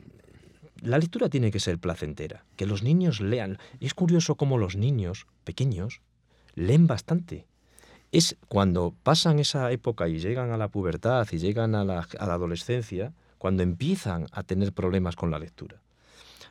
la 0.82 0.98
lectura 0.98 1.30
tiene 1.30 1.52
que 1.52 1.60
ser 1.60 1.78
placentera, 1.78 2.44
que 2.56 2.66
los 2.66 2.82
niños 2.84 3.22
lean. 3.22 3.58
Y 3.80 3.86
es 3.86 3.94
curioso 3.94 4.36
cómo 4.36 4.58
los 4.58 4.76
niños 4.76 5.28
pequeños 5.44 6.02
leen 6.56 6.88
bastante. 6.88 7.46
Es 8.12 8.36
cuando 8.48 8.94
pasan 9.04 9.40
esa 9.40 9.72
época 9.72 10.08
y 10.10 10.20
llegan 10.20 10.52
a 10.52 10.58
la 10.58 10.68
pubertad 10.68 11.28
y 11.32 11.38
llegan 11.38 11.76
a 11.76 11.86
la, 11.86 12.08
a 12.20 12.26
la 12.28 12.34
adolescencia, 12.34 13.14
cuando 13.38 13.64
empiezan 13.64 14.28
a 14.34 14.44
tener 14.44 14.74
problemas 14.74 15.16
con 15.16 15.32
la 15.32 15.40
lectura. 15.40 15.82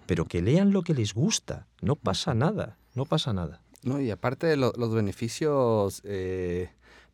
Pero 0.06 0.24
que 0.24 0.42
lean 0.42 0.72
lo 0.72 0.82
que 0.82 0.94
les 0.94 1.12
gusta, 1.12 1.66
no 1.82 1.96
pasa 1.96 2.34
nada, 2.34 2.78
no 2.94 3.04
pasa 3.04 3.32
nada. 3.32 3.60
No, 3.82 4.00
y 4.00 4.10
aparte 4.10 4.46
de 4.46 4.56
lo- 4.56 4.72
los 4.76 4.92
beneficios 4.94 6.00
eh, 6.04 6.70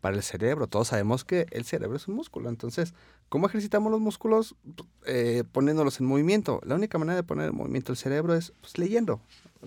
para 0.07 0.17
el 0.19 0.23
cerebro, 0.23 0.69
todos 0.69 0.87
sabemos 0.87 1.25
que 1.25 1.47
el 1.51 1.65
cerebro 1.65 1.97
es 1.97 2.07
un 2.07 2.15
músculo. 2.15 2.49
Entonces, 2.49 2.95
¿cómo 3.29 3.49
ejercitamos 3.49 3.91
los 3.91 4.01
músculos? 4.01 4.55
Eh, 5.05 5.43
poniéndolos 5.51 5.99
en 5.99 6.07
movimiento. 6.07 6.61
La 6.65 6.77
única 6.77 6.97
manera 6.97 7.17
de 7.17 7.25
poner 7.25 7.49
en 7.49 7.57
movimiento 7.57 7.91
el 7.91 7.99
cerebro 7.99 8.37
es 8.37 8.53
pues, 8.61 8.79
leyendo, 8.79 9.21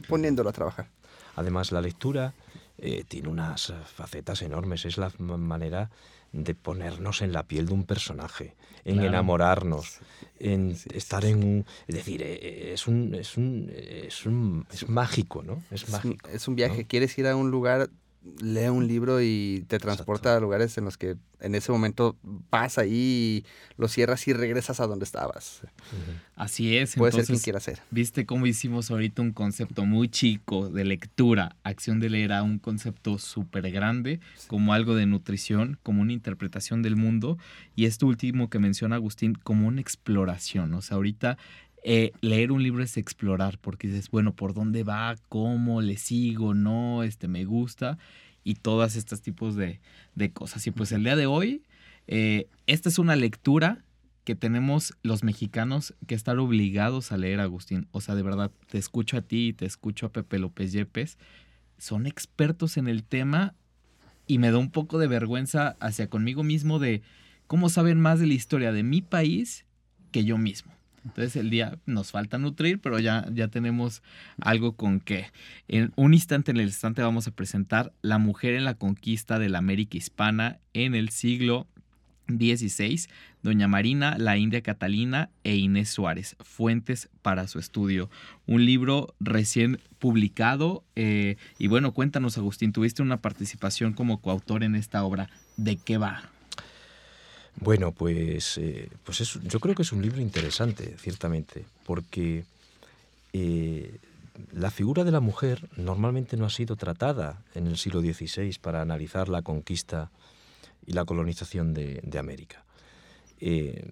poniéndolo 0.07 0.49
a 0.49 0.53
trabajar. 0.53 0.87
Además, 1.35 1.73
la 1.73 1.81
lectura 1.81 2.33
eh, 2.77 3.03
tiene 3.05 3.27
unas 3.27 3.73
facetas 3.93 4.41
enormes. 4.41 4.85
Es 4.85 4.97
la 4.97 5.11
manera 5.19 5.89
de 6.31 6.55
ponernos 6.55 7.21
en 7.21 7.33
la 7.33 7.43
piel 7.43 7.65
de 7.65 7.73
un 7.73 7.83
personaje, 7.83 8.55
en 8.85 8.93
Claro. 8.93 9.09
enamorarnos, 9.09 9.99
en 10.39 10.75
sí, 10.77 10.87
sí, 10.89 10.97
estar 10.97 11.25
en 11.25 11.43
un... 11.43 11.65
Es 11.87 11.95
decir, 11.95 12.21
eh, 12.21 12.39
eh, 12.41 12.71
es 12.75 12.87
un... 12.87 13.13
Es, 13.13 13.35
un, 13.35 13.69
es, 13.75 14.25
un- 14.25 14.65
es 14.71 14.87
mágico, 14.87 15.43
¿no? 15.43 15.61
Es, 15.69 15.83
Es 15.83 15.89
un, 15.89 15.91
mágico. 15.91 16.29
es 16.29 16.47
un 16.47 16.55
viaje. 16.55 16.83
¿no? 16.83 16.87
Quieres 16.87 17.17
ir 17.17 17.27
a 17.27 17.35
un 17.35 17.51
lugar, 17.51 17.89
lee 18.41 18.67
un 18.67 18.87
libro 18.87 19.21
y 19.21 19.65
te 19.67 19.79
transporta 19.79 20.35
a 20.35 20.39
lugares 20.39 20.77
en 20.77 20.85
los 20.85 20.97
que 20.97 21.15
en 21.39 21.55
ese 21.55 21.71
momento 21.71 22.17
vas 22.51 22.77
ahí, 22.77 23.45
lo 23.77 23.87
cierras 23.87 24.27
y 24.27 24.33
regresas 24.33 24.81
a 24.81 24.87
donde 24.87 25.05
estabas. 25.05 25.61
Así 26.35 26.77
es. 26.77 26.95
Puede 26.95 27.13
ser 27.13 27.19
quien 27.19 27.23
entonces, 27.23 27.43
quiera 27.43 27.59
ser. 27.61 27.81
Viste 27.91 28.25
cómo 28.25 28.45
hicimos 28.45 28.91
ahorita 28.91 29.21
un 29.21 29.31
concepto 29.31 29.85
muy 29.85 30.09
chico 30.09 30.69
de 30.69 30.83
lectura, 30.83 31.55
acción 31.63 31.99
de 32.01 32.09
leer 32.09 32.33
a 32.33 32.43
un 32.43 32.59
concepto 32.59 33.17
súper 33.17 33.71
grande, 33.71 34.19
como 34.47 34.73
algo 34.73 34.95
de 34.95 35.05
nutrición, 35.05 35.79
como 35.81 36.01
una 36.01 36.13
interpretación 36.13 36.81
del 36.81 36.97
mundo, 36.97 37.37
y 37.75 37.85
esto 37.85 38.07
último 38.07 38.49
que 38.49 38.59
menciona 38.59 38.95
Agustín, 38.95 39.35
como 39.35 39.67
una 39.67 39.79
exploración. 39.79 40.73
O 40.73 40.81
sea, 40.81 40.95
ahorita 40.95 41.37
eh, 41.83 42.11
leer 42.21 42.51
un 42.51 42.63
libro 42.63 42.83
es 42.83 42.97
explorar, 42.97 43.57
porque 43.59 43.87
dices, 43.87 44.09
bueno, 44.09 44.35
¿por 44.35 44.53
dónde 44.53 44.83
va? 44.83 45.15
¿Cómo? 45.29 45.81
¿Le 45.81 45.97
sigo? 45.97 46.53
¿No? 46.53 47.03
Este, 47.03 47.27
me 47.27 47.45
gusta. 47.45 47.97
Y 48.43 48.55
todas 48.55 48.95
estos 48.95 49.21
tipos 49.21 49.55
de, 49.55 49.79
de 50.15 50.31
cosas. 50.31 50.65
Y 50.67 50.71
pues 50.71 50.91
el 50.91 51.03
día 51.03 51.15
de 51.15 51.25
hoy, 51.25 51.63
eh, 52.07 52.47
esta 52.67 52.89
es 52.89 52.99
una 52.99 53.15
lectura 53.15 53.83
que 54.23 54.35
tenemos 54.35 54.93
los 55.03 55.23
mexicanos 55.23 55.95
que 56.07 56.15
estar 56.15 56.37
obligados 56.37 57.11
a 57.11 57.17
leer, 57.17 57.39
Agustín. 57.39 57.87
O 57.91 58.01
sea, 58.01 58.15
de 58.15 58.23
verdad, 58.23 58.51
te 58.69 58.77
escucho 58.77 59.17
a 59.17 59.21
ti 59.21 59.47
y 59.47 59.53
te 59.53 59.65
escucho 59.65 60.05
a 60.05 60.11
Pepe 60.11 60.39
López 60.39 60.71
Yepes. 60.71 61.17
Son 61.77 62.05
expertos 62.05 62.77
en 62.77 62.87
el 62.87 63.03
tema 63.03 63.55
y 64.27 64.37
me 64.37 64.51
da 64.51 64.57
un 64.57 64.69
poco 64.69 64.99
de 64.99 65.07
vergüenza 65.07 65.77
hacia 65.79 66.09
conmigo 66.09 66.43
mismo 66.43 66.77
de 66.77 67.01
cómo 67.47 67.69
saben 67.69 67.99
más 67.99 68.19
de 68.19 68.27
la 68.27 68.35
historia 68.35 68.71
de 68.71 68.83
mi 68.83 69.01
país 69.01 69.65
que 70.11 70.23
yo 70.23 70.37
mismo. 70.37 70.78
Entonces 71.05 71.35
el 71.35 71.49
día 71.49 71.77
nos 71.85 72.11
falta 72.11 72.37
nutrir, 72.37 72.79
pero 72.79 72.99
ya, 72.99 73.25
ya 73.33 73.47
tenemos 73.47 74.01
algo 74.41 74.75
con 74.75 74.99
que. 74.99 75.27
En 75.67 75.91
un 75.95 76.13
instante, 76.13 76.51
en 76.51 76.57
el 76.57 76.67
instante, 76.67 77.01
vamos 77.01 77.27
a 77.27 77.31
presentar 77.31 77.93
La 78.01 78.17
mujer 78.17 78.53
en 78.55 78.65
la 78.65 78.75
conquista 78.75 79.39
de 79.39 79.49
la 79.49 79.59
América 79.59 79.97
hispana 79.97 80.59
en 80.73 80.95
el 80.95 81.09
siglo 81.09 81.67
XVI, 82.29 83.07
Doña 83.41 83.67
Marina, 83.67 84.17
la 84.17 84.37
India 84.37 84.61
Catalina 84.61 85.29
e 85.43 85.55
Inés 85.55 85.89
Suárez, 85.89 86.35
fuentes 86.41 87.09
para 87.21 87.47
su 87.47 87.59
estudio. 87.59 88.09
Un 88.45 88.65
libro 88.65 89.15
recién 89.19 89.79
publicado. 89.97 90.83
eh, 90.95 91.37
y 91.57 91.67
bueno, 91.67 91.93
cuéntanos, 91.93 92.37
Agustín, 92.37 92.73
tuviste 92.73 93.01
una 93.01 93.21
participación 93.21 93.93
como 93.93 94.21
coautor 94.21 94.63
en 94.63 94.75
esta 94.75 95.03
obra. 95.03 95.29
¿De 95.57 95.77
qué 95.77 95.97
va? 95.97 96.29
Bueno, 97.61 97.91
pues, 97.91 98.57
eh, 98.57 98.89
pues 99.03 99.21
es- 99.21 99.39
yo 99.43 99.59
creo 99.59 99.75
que 99.75 99.81
es 99.81 99.91
un 99.91 100.01
libro 100.01 100.21
interesante, 100.21 100.95
ciertamente, 100.97 101.65
porque 101.85 102.45
eh, 103.33 103.97
la 104.53 104.71
figura 104.71 105.03
de 105.03 105.11
la 105.11 105.19
mujer 105.19 105.67
normalmente 105.77 106.37
no 106.37 106.45
ha 106.45 106.49
sido 106.49 106.75
tratada 106.75 107.43
en 107.55 107.67
el 107.67 107.77
siglo 107.77 108.01
XVI 108.01 108.57
para 108.61 108.81
analizar 108.81 109.29
la 109.29 109.41
conquista 109.41 110.09
y 110.87 110.93
la 110.93 111.05
colonización 111.05 111.73
de, 111.73 111.99
de 112.03 112.19
América. 112.19 112.63
Eh, 113.41 113.85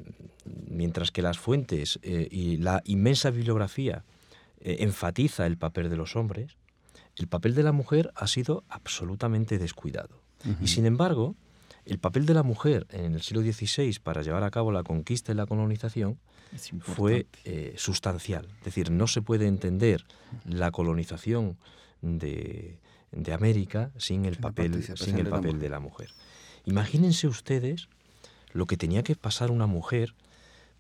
mientras 0.70 1.12
que 1.12 1.22
las 1.22 1.38
fuentes 1.38 2.00
y 2.04 2.58
la 2.58 2.82
inmensa 2.86 3.30
bibliografía 3.30 4.04
enfatiza 4.62 5.46
el 5.46 5.58
papel 5.58 5.90
de 5.90 5.96
los 5.98 6.16
hombres, 6.16 6.56
el 7.16 7.28
papel 7.28 7.54
de 7.56 7.64
la 7.64 7.72
mujer 7.72 8.12
ha 8.16 8.28
sido 8.28 8.64
absolutamente 8.70 9.58
descuidado. 9.58 10.22
Y 10.62 10.68
sin 10.68 10.86
embargo, 10.86 11.36
el 11.88 12.00
papel 12.00 12.26
de 12.26 12.34
la 12.34 12.44
mujer 12.44 12.86
en 12.90 13.14
el 13.14 13.22
siglo 13.22 13.42
XVI 13.42 13.98
para 14.04 14.22
llevar 14.22 14.44
a 14.44 14.52
cabo 14.52 14.72
la 14.72 14.84
conquista 14.84 15.32
y 15.32 15.36
la 15.36 15.46
colonización 15.46 16.20
fue 16.80 17.28
eh, 17.46 17.74
sustancial. 17.78 18.48
Es 18.60 18.66
decir, 18.66 18.92
no 18.92 19.08
se 19.08 19.22
puede 19.22 19.48
entender 19.48 20.06
la 20.46 20.72
colonización 20.72 21.58
de, 22.02 22.80
de 23.12 23.34
América 23.34 23.92
sin 23.98 24.26
el 24.26 24.36
papel, 24.36 24.84
sin 24.98 25.18
el 25.18 25.24
de 25.26 25.30
la 25.30 25.36
papel 25.38 25.54
mujer. 25.54 25.62
de 25.62 25.70
la 25.70 25.80
mujer. 25.80 26.10
Imagínense 26.66 27.28
ustedes 27.28 27.88
lo 28.52 28.66
que 28.66 28.76
tenía 28.76 29.04
que 29.04 29.16
pasar 29.16 29.50
una 29.50 29.68
mujer 29.68 30.14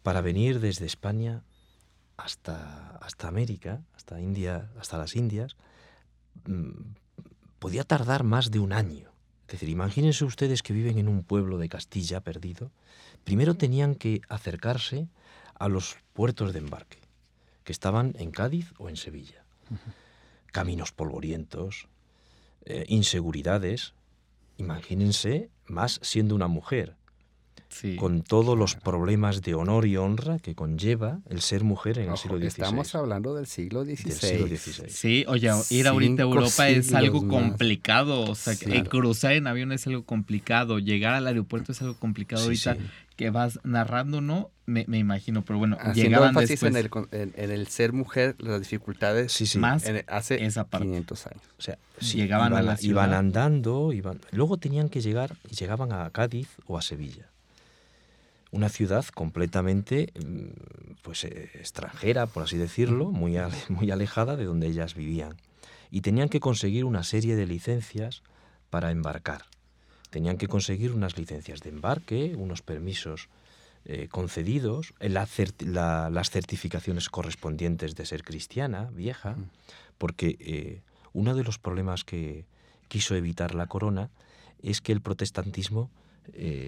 para 0.03 0.21
venir 0.21 0.59
desde 0.59 0.85
España 0.85 1.43
hasta, 2.17 2.97
hasta 2.97 3.27
América, 3.27 3.81
hasta 3.95 4.19
India, 4.19 4.69
hasta 4.79 4.97
las 4.97 5.15
Indias, 5.15 5.55
mm, 6.45 6.71
podía 7.59 7.83
tardar 7.83 8.23
más 8.23 8.51
de 8.51 8.59
un 8.59 8.73
año. 8.73 9.16
Es 9.47 9.53
decir, 9.53 9.69
imagínense 9.69 10.25
ustedes 10.25 10.61
que 10.61 10.73
viven 10.73 10.97
en 10.97 11.07
un 11.07 11.23
pueblo 11.23 11.57
de 11.57 11.69
Castilla 11.69 12.19
perdido. 12.19 12.69
Primero 13.23 13.55
tenían 13.55 13.95
que 13.95 14.21
acercarse 14.27 15.07
a 15.57 15.69
los 15.69 15.95
puertos 16.11 16.51
de 16.51 16.59
embarque, 16.59 16.99
que 17.63 17.71
estaban 17.71 18.13
en 18.19 18.31
Cádiz 18.31 18.73
o 18.77 18.89
en 18.89 18.97
Sevilla. 18.97 19.45
Caminos 20.51 20.91
polvorientos, 20.91 21.87
eh, 22.65 22.83
inseguridades. 22.89 23.93
Imagínense 24.57 25.49
más 25.65 26.01
siendo 26.03 26.35
una 26.35 26.47
mujer, 26.47 26.97
Sí. 27.69 27.95
con 27.95 28.21
todos 28.23 28.57
los 28.57 28.75
problemas 28.75 29.41
de 29.41 29.53
honor 29.53 29.85
y 29.85 29.97
honra 29.97 30.39
que 30.39 30.55
conlleva 30.55 31.19
el 31.29 31.41
ser 31.41 31.63
mujer 31.63 31.99
en 31.99 32.09
el 32.11 32.17
siglo 32.17 32.37
XVI. 32.37 32.47
estamos 32.47 32.95
hablando 32.95 33.35
del 33.35 33.45
siglo 33.45 33.83
XVI. 33.83 34.03
del 34.05 34.13
siglo 34.13 34.47
XVI. 34.47 34.89
Sí, 34.89 35.25
oye, 35.27 35.51
ir 35.69 35.87
ahorita 35.87 36.23
a 36.23 36.25
Europa 36.25 36.69
es 36.69 36.93
algo 36.93 37.21
más. 37.21 37.29
complicado. 37.41 38.21
O 38.21 38.35
sea, 38.35 38.55
que, 38.55 38.77
eh, 38.77 38.83
cruzar 38.83 39.33
en 39.33 39.47
avión 39.47 39.71
es 39.71 39.85
algo 39.87 40.03
complicado. 40.05 40.79
Llegar 40.79 41.13
al 41.13 41.27
aeropuerto 41.27 41.71
es 41.71 41.81
algo 41.81 41.95
complicado. 41.95 42.41
Sí, 42.41 42.47
ahorita 42.47 42.75
sí. 42.75 42.81
que 43.15 43.29
vas 43.29 43.59
narrando, 43.63 44.21
¿no? 44.21 44.49
Me, 44.65 44.83
me 44.87 44.97
imagino, 44.97 45.45
pero 45.45 45.59
bueno, 45.59 45.77
Haciendo 45.79 46.03
llegaban 46.03 46.29
énfasis 46.29 46.49
después. 46.49 46.71
en 46.71 46.77
el, 46.77 46.89
con- 46.89 47.07
en, 47.11 47.33
en 47.37 47.51
el 47.51 47.67
ser 47.67 47.93
mujer, 47.93 48.35
las 48.39 48.59
dificultades 48.59 49.31
Sí, 49.31 49.45
sí. 49.45 49.59
Más 49.59 49.85
en- 49.85 50.03
hace 50.07 50.43
esa 50.45 50.67
parte. 50.67 50.87
500 50.87 51.27
años. 51.27 51.41
O 51.57 51.61
sea, 51.61 51.77
Llegaban 52.01 52.47
a 52.53 52.55
iban, 52.57 52.65
la 52.65 52.71
iban 52.71 52.77
ciudad. 52.77 53.13
andando, 53.13 53.93
iban, 53.93 54.19
luego 54.31 54.57
tenían 54.57 54.89
que 54.89 55.01
llegar 55.01 55.35
y 55.49 55.55
llegaban 55.55 55.91
a 55.93 56.09
Cádiz 56.09 56.47
o 56.65 56.77
a 56.77 56.81
Sevilla. 56.81 57.29
Una 58.57 58.69
ciudad 58.69 59.05
completamente 59.13 60.11
mm, 60.19 60.95
pues, 61.03 61.25
eh, 61.25 61.51
extranjera, 61.53 62.25
por 62.25 62.41
así 62.41 62.57
decirlo, 62.57 63.11
muy, 63.11 63.37
ale- 63.37 63.53
muy 63.69 63.91
alejada 63.91 64.35
de 64.35 64.45
donde 64.45 64.65
ellas 64.65 64.95
vivían. 64.95 65.37
Y 65.91 66.01
tenían 66.01 66.27
que 66.27 66.39
conseguir 66.39 66.83
una 66.83 67.03
serie 67.03 67.35
de 67.35 67.45
licencias 67.45 68.23
para 68.71 68.89
embarcar. 68.89 69.43
Tenían 70.09 70.37
que 70.37 70.47
conseguir 70.47 70.91
unas 70.93 71.19
licencias 71.19 71.59
de 71.59 71.69
embarque, 71.69 72.33
unos 72.35 72.63
permisos 72.63 73.29
eh, 73.85 74.07
concedidos, 74.09 74.95
eh, 75.01 75.09
la 75.09 75.27
certi- 75.27 75.67
la- 75.67 76.09
las 76.09 76.31
certificaciones 76.31 77.09
correspondientes 77.09 77.93
de 77.93 78.07
ser 78.07 78.23
cristiana, 78.23 78.89
vieja, 78.91 79.35
porque 79.99 80.35
eh, 80.39 80.81
uno 81.13 81.35
de 81.35 81.43
los 81.43 81.59
problemas 81.59 82.03
que 82.03 82.45
quiso 82.87 83.13
evitar 83.13 83.53
la 83.53 83.67
corona 83.67 84.09
es 84.63 84.81
que 84.81 84.93
el 84.93 85.01
protestantismo 85.01 85.91
eh, 86.33 86.65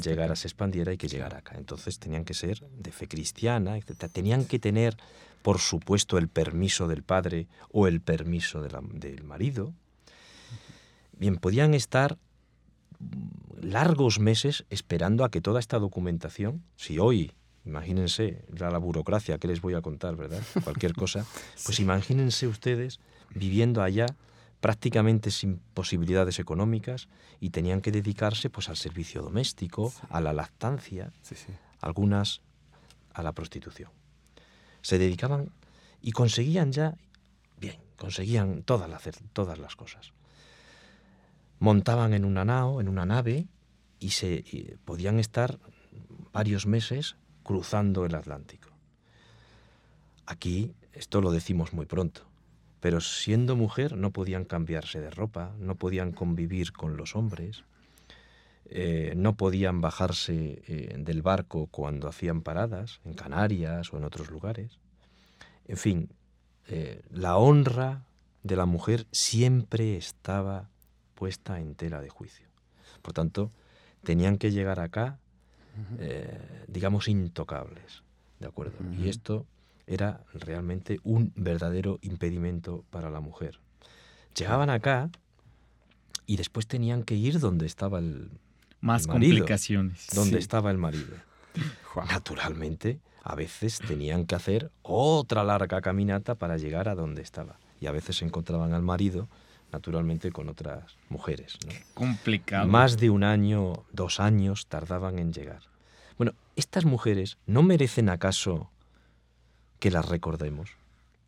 llegara, 0.00 0.36
se 0.36 0.48
expandiera 0.48 0.92
y 0.92 0.96
que 0.98 1.08
llegara 1.08 1.38
acá. 1.38 1.54
Entonces 1.56 1.98
tenían 1.98 2.24
que 2.24 2.34
ser 2.34 2.60
de 2.78 2.92
fe 2.92 3.08
cristiana, 3.08 3.76
etc. 3.76 4.08
Tenían 4.12 4.44
que 4.44 4.58
tener, 4.58 4.96
por 5.42 5.58
supuesto, 5.58 6.18
el 6.18 6.28
permiso 6.28 6.88
del 6.88 7.02
padre 7.02 7.46
o 7.70 7.86
el 7.86 8.00
permiso 8.00 8.62
de 8.62 8.70
la- 8.70 8.82
del 8.82 9.24
marido. 9.24 9.72
Bien, 11.18 11.36
podían 11.36 11.74
estar 11.74 12.18
largos 13.60 14.18
meses 14.18 14.64
esperando 14.70 15.24
a 15.24 15.30
que 15.30 15.40
toda 15.40 15.60
esta 15.60 15.78
documentación, 15.78 16.62
si 16.76 16.98
hoy, 16.98 17.32
imagínense, 17.64 18.44
la, 18.56 18.70
la 18.70 18.78
burocracia 18.78 19.38
que 19.38 19.48
les 19.48 19.60
voy 19.60 19.74
a 19.74 19.80
contar, 19.80 20.16
¿verdad? 20.16 20.42
Cualquier 20.64 20.94
cosa, 20.94 21.24
pues 21.64 21.78
imagínense 21.80 22.46
ustedes 22.46 22.98
viviendo 23.34 23.82
allá 23.82 24.06
prácticamente 24.62 25.32
sin 25.32 25.58
posibilidades 25.74 26.38
económicas 26.38 27.08
y 27.40 27.50
tenían 27.50 27.80
que 27.80 27.90
dedicarse 27.90 28.48
pues 28.48 28.68
al 28.68 28.76
servicio 28.76 29.20
doméstico, 29.20 29.92
a 30.08 30.20
la 30.20 30.32
lactancia, 30.32 31.12
Sí, 31.20 31.34
sí. 31.34 31.52
algunas 31.80 32.42
a 33.12 33.24
la 33.24 33.32
prostitución. 33.32 33.90
Se 34.80 34.98
dedicaban 34.98 35.50
y 36.00 36.12
conseguían 36.12 36.70
ya, 36.70 36.94
bien, 37.58 37.80
conseguían 37.98 38.62
todas 38.62 38.88
las, 38.88 39.02
todas 39.32 39.58
las 39.58 39.74
cosas. 39.74 40.12
Montaban 41.58 42.14
en 42.14 42.24
una 42.24 42.44
nao, 42.44 42.80
en 42.80 42.88
una 42.88 43.04
nave, 43.04 43.48
y 43.98 44.10
se 44.10 44.44
y 44.46 44.76
podían 44.84 45.18
estar 45.18 45.58
varios 46.32 46.66
meses 46.66 47.16
cruzando 47.42 48.06
el 48.06 48.14
Atlántico. 48.14 48.68
Aquí 50.24 50.72
esto 50.92 51.20
lo 51.20 51.32
decimos 51.32 51.72
muy 51.72 51.86
pronto, 51.86 52.22
pero 52.82 53.00
siendo 53.00 53.54
mujer 53.54 53.96
no 53.96 54.10
podían 54.10 54.44
cambiarse 54.44 55.00
de 55.00 55.08
ropa, 55.08 55.54
no 55.60 55.76
podían 55.76 56.10
convivir 56.10 56.72
con 56.72 56.96
los 56.96 57.14
hombres, 57.14 57.62
eh, 58.66 59.12
no 59.16 59.36
podían 59.36 59.80
bajarse 59.80 60.64
eh, 60.66 60.96
del 60.98 61.22
barco 61.22 61.68
cuando 61.68 62.08
hacían 62.08 62.40
paradas, 62.40 62.98
en 63.04 63.14
Canarias 63.14 63.92
o 63.92 63.98
en 63.98 64.02
otros 64.02 64.32
lugares. 64.32 64.80
En 65.68 65.76
fin, 65.76 66.10
eh, 66.66 67.02
la 67.12 67.36
honra 67.36 68.02
de 68.42 68.56
la 68.56 68.66
mujer 68.66 69.06
siempre 69.12 69.96
estaba 69.96 70.68
puesta 71.14 71.60
en 71.60 71.76
tela 71.76 72.00
de 72.00 72.08
juicio. 72.08 72.48
Por 73.00 73.12
tanto, 73.12 73.52
tenían 74.02 74.38
que 74.38 74.50
llegar 74.50 74.80
acá, 74.80 75.20
digamos, 76.66 77.06
intocables. 77.06 78.02
¿De 78.40 78.48
acuerdo? 78.48 78.74
Y 78.98 79.08
esto 79.08 79.46
era 79.92 80.20
realmente 80.34 80.98
un 81.04 81.32
verdadero 81.36 81.98
impedimento 82.02 82.84
para 82.90 83.10
la 83.10 83.20
mujer. 83.20 83.58
Llegaban 84.36 84.70
acá 84.70 85.10
y 86.26 86.36
después 86.36 86.66
tenían 86.66 87.02
que 87.02 87.14
ir 87.14 87.38
donde 87.38 87.66
estaba 87.66 87.98
el, 87.98 88.30
Más 88.80 89.02
El 89.02 89.08
marido. 89.08 89.36
complicaciones. 89.36 90.06
donde 90.14 90.38
Sí. 90.38 90.42
estaba 90.42 90.70
el 90.70 90.78
marido. 90.78 91.16
Naturalmente, 92.08 92.98
a 93.22 93.34
veces 93.34 93.78
tenían 93.86 94.26
que 94.26 94.34
hacer 94.34 94.70
otra 94.82 95.44
larga 95.44 95.80
caminata 95.80 96.34
para 96.34 96.56
llegar 96.56 96.88
a 96.88 96.94
donde 96.94 97.22
estaba. 97.22 97.58
Y 97.80 97.86
a 97.86 97.92
veces 97.92 98.22
encontraban 98.22 98.72
al 98.72 98.82
marido, 98.82 99.28
naturalmente, 99.70 100.32
con 100.32 100.48
otras 100.48 100.96
mujeres. 101.08 101.58
¿no? 101.66 101.72
Complicado. 101.94 102.66
Más 102.66 102.96
de 102.96 103.10
un 103.10 103.22
año, 103.24 103.84
dos 103.92 104.18
años 104.20 104.66
tardaban 104.66 105.18
en 105.18 105.32
llegar. 105.32 105.62
Bueno, 106.18 106.32
estas 106.56 106.84
mujeres 106.84 107.38
no 107.46 107.62
merecen 107.62 108.08
acaso 108.08 108.70
que 109.82 109.90
las 109.90 110.06
recordemos. 110.08 110.70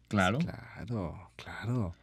Claro. 0.07 0.39
Claro, 0.39 1.29
claro. 1.35 1.95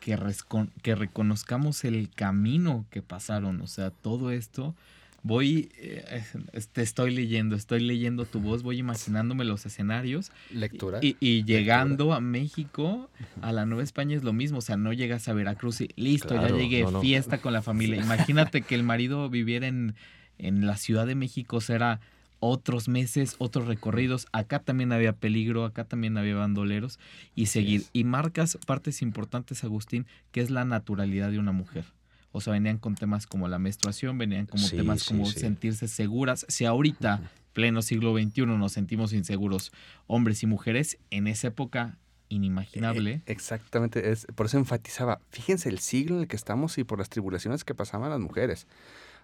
que, 0.00 0.16
rescon- 0.16 0.70
que 0.80 0.94
reconozcamos 0.94 1.84
el 1.84 2.08
camino 2.08 2.86
que 2.90 3.02
pasaron. 3.02 3.60
O 3.60 3.66
sea, 3.66 3.90
todo 3.90 4.30
esto. 4.30 4.74
Voy, 5.22 5.70
eh, 5.76 6.24
te 6.72 6.80
estoy 6.80 7.14
leyendo, 7.14 7.54
estoy 7.54 7.80
leyendo 7.80 8.24
tu 8.24 8.40
voz, 8.40 8.62
voy 8.62 8.78
imaginándome 8.78 9.44
los 9.44 9.66
escenarios 9.66 10.32
Lectura. 10.50 11.00
y, 11.02 11.18
y 11.20 11.44
llegando 11.44 12.14
a 12.14 12.20
México, 12.22 13.10
a 13.42 13.52
la 13.52 13.66
Nueva 13.66 13.82
España 13.82 14.16
es 14.16 14.24
lo 14.24 14.32
mismo, 14.32 14.56
o 14.56 14.62
sea, 14.62 14.78
no 14.78 14.94
llegas 14.94 15.28
a 15.28 15.34
Veracruz 15.34 15.82
y 15.82 15.90
listo, 15.96 16.28
Claro, 16.28 16.56
ya 16.56 16.62
llegué, 16.62 16.84
no, 16.84 16.92
no. 16.92 17.00
fiesta 17.02 17.36
con 17.42 17.52
la 17.52 17.60
familia. 17.60 18.00
Imagínate 18.02 18.62
que 18.62 18.74
el 18.74 18.82
marido 18.82 19.28
viviera 19.28 19.66
en, 19.66 19.94
en 20.38 20.66
la 20.66 20.78
Ciudad 20.78 21.06
de 21.06 21.16
México, 21.16 21.60
será 21.60 22.00
otros 22.40 22.88
meses, 22.88 23.36
otros 23.38 23.66
recorridos. 23.66 24.26
Acá 24.32 24.58
también 24.58 24.92
había 24.92 25.12
peligro, 25.12 25.64
acá 25.64 25.84
también 25.84 26.18
había 26.18 26.34
bandoleros 26.34 26.98
y 27.34 27.46
seguir. 27.46 27.84
Y 27.92 28.04
marcas 28.04 28.58
partes 28.66 29.02
importantes, 29.02 29.62
Agustín, 29.62 30.06
que 30.32 30.40
es 30.40 30.50
la 30.50 30.64
naturalidad 30.64 31.30
de 31.30 31.38
una 31.38 31.52
mujer. 31.52 31.84
O 32.32 32.40
sea, 32.40 32.52
venían 32.52 32.78
con 32.78 32.94
temas 32.94 33.26
como 33.26 33.48
la 33.48 33.58
menstruación, 33.58 34.18
venían 34.18 34.46
como 34.46 34.66
Sí, 34.66 34.76
temas 34.76 35.02
sí, 35.02 35.08
como 35.08 35.26
sentirse 35.26 35.88
seguras. 35.88 36.46
Si 36.48 36.64
ahorita, 36.64 37.30
pleno 37.52 37.82
siglo 37.82 38.16
XXI, 38.16 38.46
nos 38.46 38.72
sentimos 38.72 39.12
inseguros, 39.12 39.72
hombres 40.06 40.42
y 40.42 40.46
mujeres, 40.46 40.98
en 41.10 41.26
esa 41.26 41.48
época 41.48 41.98
inimaginable. 42.28 43.10
Eh, 43.10 43.22
exactamente, 43.26 44.12
es, 44.12 44.26
por 44.36 44.46
eso 44.46 44.56
enfatizaba, 44.56 45.20
fíjense 45.30 45.68
el 45.68 45.80
siglo 45.80 46.16
en 46.16 46.22
el 46.22 46.28
que 46.28 46.36
estamos 46.36 46.78
y 46.78 46.84
por 46.84 46.98
las 46.98 47.08
tribulaciones 47.08 47.64
que 47.64 47.74
pasaban 47.74 48.10
las 48.10 48.20
mujeres. 48.20 48.68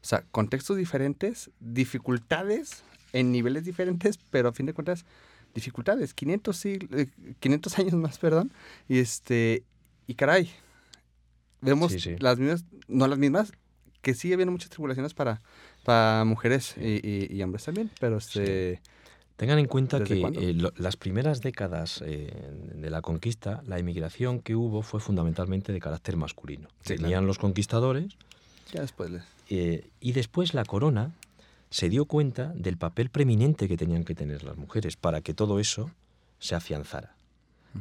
O 0.02 0.06
sea, 0.08 0.24
contextos 0.32 0.76
diferentes, 0.76 1.50
dificultades 1.60 2.82
en 3.18 3.32
niveles 3.32 3.64
diferentes, 3.64 4.18
pero 4.30 4.48
a 4.48 4.52
fin 4.52 4.66
de 4.66 4.74
cuentas, 4.74 5.04
dificultades, 5.54 6.12
500, 6.14 6.64
sigl- 6.64 6.88
eh, 6.98 7.08
500 7.40 7.78
años 7.78 7.94
más, 7.94 8.18
perdón, 8.18 8.50
y 8.88 8.98
este, 8.98 9.62
y 10.06 10.14
caray, 10.14 10.50
vemos 11.60 11.92
Sí, 11.92 12.00
sí. 12.00 12.16
las 12.18 12.38
mismas, 12.38 12.64
no 12.88 13.06
las 13.08 13.18
mismas, 13.18 13.52
que 14.02 14.14
sigue 14.14 14.34
habiendo 14.34 14.52
muchas 14.52 14.70
tribulaciones 14.70 15.14
para, 15.14 15.40
para 15.84 16.24
mujeres 16.24 16.74
y, 16.78 17.00
y- 17.06 17.28
y 17.34 17.42
hombres 17.42 17.64
también, 17.64 17.90
pero 18.00 18.18
este... 18.18 18.80
Tengan 19.36 19.58
en 19.58 19.66
cuenta 19.66 19.98
¿Desde 19.98 20.18
que 20.18 20.48
eh, 20.50 20.54
lo- 20.54 20.72
las 20.78 20.96
primeras 20.96 21.42
décadas 21.42 22.02
eh, 22.06 22.32
de 22.74 22.88
la 22.88 23.02
conquista, 23.02 23.62
la 23.66 23.78
emigración 23.78 24.40
que 24.40 24.54
hubo 24.54 24.80
fue 24.80 24.98
fundamentalmente 24.98 25.74
de 25.74 25.80
carácter 25.80 26.16
masculino. 26.16 26.68
Sí, 26.82 26.94
Venían 26.94 27.08
claro. 27.10 27.26
los 27.26 27.38
conquistadores 27.38 28.16
Ya 28.72 28.80
después 28.80 29.10
les... 29.10 29.24
eh, 29.50 29.88
y 30.00 30.12
después 30.12 30.54
la 30.54 30.64
corona 30.64 31.12
se 31.70 31.88
dio 31.88 32.06
cuenta 32.06 32.52
del 32.54 32.76
papel 32.76 33.10
preeminente 33.10 33.68
que 33.68 33.76
tenían 33.76 34.04
que 34.04 34.14
tener 34.14 34.44
las 34.44 34.56
mujeres 34.56 34.96
para 34.96 35.20
que 35.20 35.34
todo 35.34 35.58
eso 35.58 35.90
se 36.38 36.54
afianzara, 36.54 37.16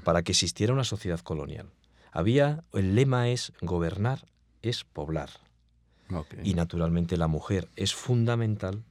para 0.04 0.24
que 0.24 0.32
existiera 0.32 0.74
una 0.74 0.84
sociedad 0.84 1.20
colonial. 1.20 1.70
Había, 2.12 2.64
el 2.74 2.96
lema 2.96 3.30
es 3.30 3.52
gobernar 3.62 4.26
es 4.70 4.84
poblar. 4.84 5.30
Y 6.44 6.54
naturalmente 6.54 7.18
la 7.18 7.28
mujer 7.28 7.68
es 7.76 7.96
fundamental 7.96 8.84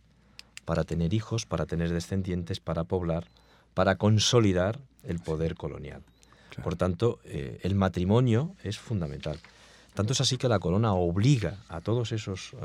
para 0.65 0.85
tener 0.85 1.15
hijos, 1.15 1.47
para 1.47 1.67
tener 1.67 1.93
descendientes, 1.93 2.59
para 2.59 2.85
poblar, 2.85 3.29
para 3.73 3.97
consolidar 3.97 4.81
el 5.05 5.21
poder 5.21 5.55
colonial. 5.55 6.03
Claro. 6.49 6.65
Por 6.65 6.77
tanto, 6.77 7.21
eh, 7.25 7.61
el 7.63 7.75
matrimonio 7.75 8.57
es 8.63 8.79
fundamental. 8.79 9.39
Tanto 9.95 10.13
es 10.13 10.21
así 10.21 10.39
que 10.39 10.49
la 10.49 10.59
corona 10.59 10.95
obliga 10.95 11.59
a 11.69 11.81
todos 11.81 12.11
esos, 12.11 12.55
eh, 12.55 12.57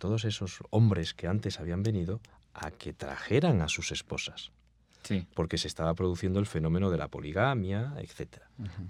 todos 0.00 0.24
esos 0.24 0.58
hombres 0.70 1.14
que 1.14 1.28
antes 1.28 1.60
habían 1.60 1.84
venido 1.84 2.20
a 2.54 2.72
que 2.72 2.92
trajeran 2.92 3.60
a 3.60 3.68
sus 3.68 3.92
esposas, 3.92 4.50
Sí. 5.04 5.24
porque 5.34 5.56
se 5.56 5.68
estaba 5.68 5.94
produciendo 5.94 6.40
el 6.40 6.46
fenómeno 6.46 6.90
de 6.90 6.98
la 6.98 7.06
poligamia, 7.08 7.94
etc. 7.98 8.42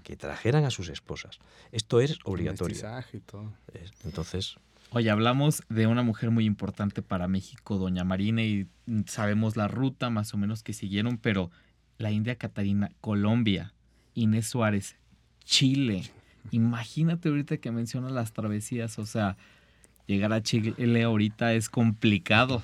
Que 0.03 0.17
trajeran 0.17 0.65
a 0.65 0.71
sus 0.71 0.89
esposas. 0.89 1.37
Esto 1.71 2.01
es 2.01 2.17
obligatorio. 2.25 2.75
Y 3.13 3.19
todo. 3.19 3.53
Es- 3.73 3.93
Entonces, 4.03 4.55
Oye, 4.93 5.09
hablamos 5.09 5.63
de 5.69 5.87
una 5.87 6.03
mujer 6.03 6.31
muy 6.31 6.43
importante 6.43 7.01
para 7.01 7.29
México, 7.29 7.77
Doña 7.77 8.03
Marina, 8.03 8.43
y 8.43 8.67
sabemos 9.05 9.55
la 9.55 9.69
ruta 9.69 10.09
más 10.09 10.33
o 10.33 10.37
menos 10.37 10.63
que 10.63 10.73
siguieron, 10.73 11.17
pero 11.17 11.49
la 11.97 12.11
India 12.11 12.35
Catarina, 12.35 12.91
Colombia, 12.99 13.73
Inés 14.15 14.47
Suárez, 14.49 14.97
Chile. 15.45 16.03
Imagínate 16.51 17.29
ahorita 17.29 17.55
que 17.57 17.71
mencionas 17.71 18.11
las 18.11 18.33
travesías, 18.33 18.99
o 18.99 19.05
sea, 19.05 19.37
llegar 20.07 20.33
a 20.33 20.41
Chile 20.41 21.03
ahorita 21.03 21.53
es 21.53 21.69
complicado. 21.69 22.61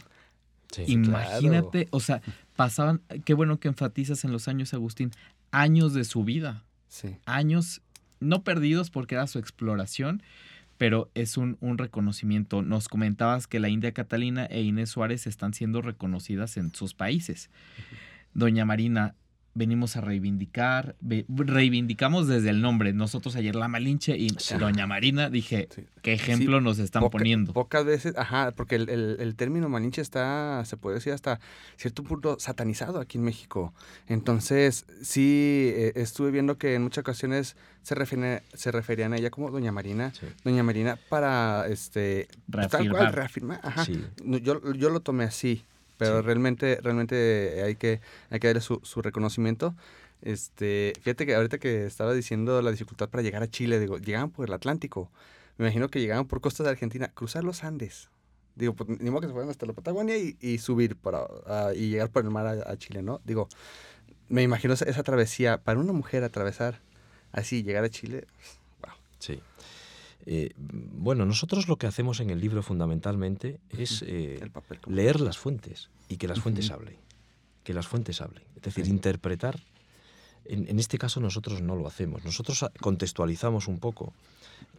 sí. 0.71 0.83
Imagínate, 0.87 1.87
o 1.91 1.99
sea, 1.99 2.21
pasaban, 2.55 3.01
qué 3.25 3.33
bueno 3.33 3.59
que 3.59 3.67
enfatizas 3.67 4.23
en 4.25 4.31
los 4.31 4.47
años, 4.47 4.73
Agustín, 4.73 5.11
años 5.51 5.93
de 5.93 6.03
su 6.03 6.23
vida 6.23 6.63
Sí. 6.89 7.15
años 7.25 7.81
no 8.19 8.43
perdidos 8.43 8.89
porque 8.89 9.15
era 9.15 9.27
su 9.27 9.39
exploración, 9.39 10.23
pero 10.77 11.09
es 11.15 11.37
un, 11.37 11.57
un 11.59 11.77
reconocimiento. 11.77 12.61
Nos 12.61 12.87
comentabas 12.87 13.47
que 13.47 13.59
la 13.59 13.69
India 13.69 13.91
Catalina 13.93 14.45
e 14.45 14.61
Inés 14.61 14.89
Suárez 14.91 15.27
están 15.27 15.53
siendo 15.53 15.81
reconocidas 15.81 16.57
en 16.57 16.73
sus 16.73 16.93
países. 16.93 17.49
Doña 18.33 18.65
Marina, 18.65 19.15
venimos 19.57 19.95
a 19.97 20.01
reivindicar, 20.01 20.95
reivindicamos 21.27 22.27
desde 22.27 22.49
el 22.49 22.61
nombre. 22.61 22.93
Nosotros 22.93 23.35
ayer 23.35 23.55
la 23.55 23.67
Malinche 23.67 24.15
y 24.17 24.29
Sí. 24.37 24.55
Doña 24.57 24.85
Marina, 24.87 25.29
dije, 25.29 25.67
Sí. 25.73 25.83
¿qué 26.01 26.13
ejemplo 26.13 26.61
nos 26.61 26.79
están 26.79 27.01
Poca- 27.01 27.17
poniendo? 27.17 27.53
Pocas 27.53 27.83
veces, 27.85 28.13
ajá, 28.17 28.51
porque 28.55 28.75
el, 28.75 28.89
el- 28.89 29.17
el 29.19 29.35
término 29.35 29.67
malinche 29.69 30.01
está, 30.01 30.63
se 30.65 30.77
puede 30.77 30.95
decir 30.95 31.13
hasta 31.13 31.39
cierto 31.75 32.03
punto 32.03 32.37
satanizado 32.39 32.99
aquí 32.99 33.17
en 33.17 33.23
México. 33.23 33.73
Entonces, 34.07 34.85
sí, 35.01 35.71
eh, 35.75 35.93
estuve 35.95 36.31
viendo 36.31 36.57
que 36.57 36.75
en 36.75 36.83
muchas 36.83 37.01
ocasiones 37.01 37.55
se, 37.81 37.95
refiere- 37.95 38.43
se 38.53 38.71
referían 38.71 39.13
a 39.13 39.17
ella 39.17 39.29
como 39.29 39.49
Doña 39.51 39.71
Marina. 39.71 40.13
Doña 40.43 40.63
Marina 40.63 40.97
para, 41.09 41.67
este, 41.67 42.27
pues, 42.51 42.67
tal 42.69 42.89
cual, 42.89 43.13
Reafirmar. 43.13 43.15
reafirmar, 43.15 43.59
ajá. 43.63 43.85
Yo, 44.41 44.73
yo 44.73 44.89
lo 44.89 44.99
tomé 44.99 45.23
así, 45.23 45.63
pero 45.97 46.19
Sí. 46.21 46.25
realmente, 46.25 46.79
realmente 46.81 47.61
hay 47.63 47.75
que, 47.75 48.01
hay 48.29 48.39
que 48.39 48.47
darle 48.47 48.61
su, 48.61 48.79
su 48.83 49.01
reconocimiento. 49.01 49.75
Este, 50.21 50.93
fíjate 51.01 51.25
que 51.25 51.35
ahorita 51.35 51.57
que 51.59 51.85
estaba 51.85 52.13
diciendo 52.13 52.61
la 52.61 52.71
dificultad 52.71 53.09
para 53.09 53.21
llegar 53.23 53.43
a 53.43 53.47
Chile, 53.47 53.79
digo, 53.79 53.97
llegaban 53.97 54.31
por 54.31 54.47
el 54.47 54.53
Atlántico, 54.53 55.11
me 55.57 55.65
imagino 55.65 55.89
que 55.89 55.99
llegaban 55.99 56.25
por 56.27 56.41
costas 56.41 56.65
de 56.65 56.71
Argentina, 56.71 57.09
cruzar 57.13 57.43
los 57.43 57.63
Andes. 57.63 58.09
Digo, 58.55 58.73
pues 58.73 58.89
ni 58.99 59.09
modo 59.11 59.21
que 59.21 59.27
se 59.27 59.33
fueran 59.33 59.49
hasta 59.51 59.67
la 59.67 59.73
Patagonia 59.73 60.17
y, 60.17 60.35
y 60.41 60.57
subir 60.57 60.95
para, 60.95 61.27
ah, 61.45 61.71
y 61.75 61.89
llegar 61.89 62.09
por 62.09 62.23
el 62.23 62.31
mar 62.31 62.47
a, 62.47 62.71
a 62.71 62.77
Chile, 62.77 63.03
¿no? 63.03 63.21
Digo, 63.23 63.47
me 64.29 64.41
imagino 64.41 64.73
esa, 64.73 64.85
esa 64.85 65.03
travesía, 65.03 65.59
para 65.63 65.79
una 65.79 65.93
mujer 65.93 66.23
atravesar 66.23 66.79
así, 67.31 67.61
llegar 67.63 67.83
a 67.83 67.89
Chile, 67.89 68.25
Sí. 69.19 69.41
Eh, 70.29 70.51
bueno, 70.57 71.25
nosotros 71.25 71.69
lo 71.69 71.77
que 71.77 71.87
hacemos 71.87 72.19
en 72.19 72.29
el 72.29 72.41
libro 72.41 72.61
fundamentalmente 72.61 73.59
es 73.69 74.03
eh, 74.05 74.39
leer 74.85 75.21
las 75.21 75.37
fuentes 75.37 75.89
y 76.09 76.17
que 76.17 76.27
las 76.27 76.41
fuentes 76.41 76.69
hablen. 76.69 76.97
Que 77.63 77.73
las 77.73 77.87
fuentes 77.87 78.19
hablen. 78.21 78.43
Es 78.57 78.61
decir, 78.63 78.85
Sí. 78.85 78.91
interpretar. 78.91 79.59
En, 80.43 80.67
en 80.69 80.79
este 80.79 80.97
caso 80.97 81.21
nosotros 81.21 81.61
no 81.61 81.75
lo 81.77 81.87
hacemos. 81.87 82.25
Nosotros 82.25 82.65
contextualizamos 82.81 83.67
un 83.69 83.79
poco 83.79 84.13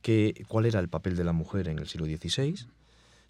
que, 0.03 0.45
cuál 0.49 0.67
era 0.67 0.81
el 0.81 0.89
papel 0.89 1.17
de 1.17 1.25
la 1.25 1.33
mujer 1.33 1.69
en 1.69 1.79
el 1.79 1.89
siglo 1.89 2.07
XVI, 2.07 2.67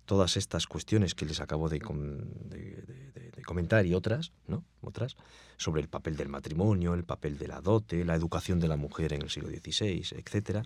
todas 0.05 0.37
estas 0.37 0.67
cuestiones 0.67 1.15
que 1.15 1.25
les 1.27 1.41
acabo 1.41 1.69
de, 1.69 1.81
com- 1.81 2.19
de- 2.49 2.83
de- 2.87 3.11
de- 3.15 3.31
de 3.31 3.43
comentar 3.43 3.87
y 3.87 3.95
otras, 3.95 4.33
¿no? 4.49 4.65
Otras, 4.81 5.17
sobre 5.57 5.83
el 5.83 5.89
papel 5.89 6.17
del 6.17 6.29
matrimonio, 6.29 6.95
el 6.95 7.05
papel 7.05 7.39
de 7.39 7.47
la 7.49 7.61
dote, 7.61 8.05
la 8.05 8.15
educación 8.17 8.59
de 8.59 8.69
la 8.69 8.77
mujer 8.77 9.13
en 9.13 9.23
el 9.23 9.31
siglo 9.31 9.49
XVI, 9.51 10.03
etcétera. 10.17 10.63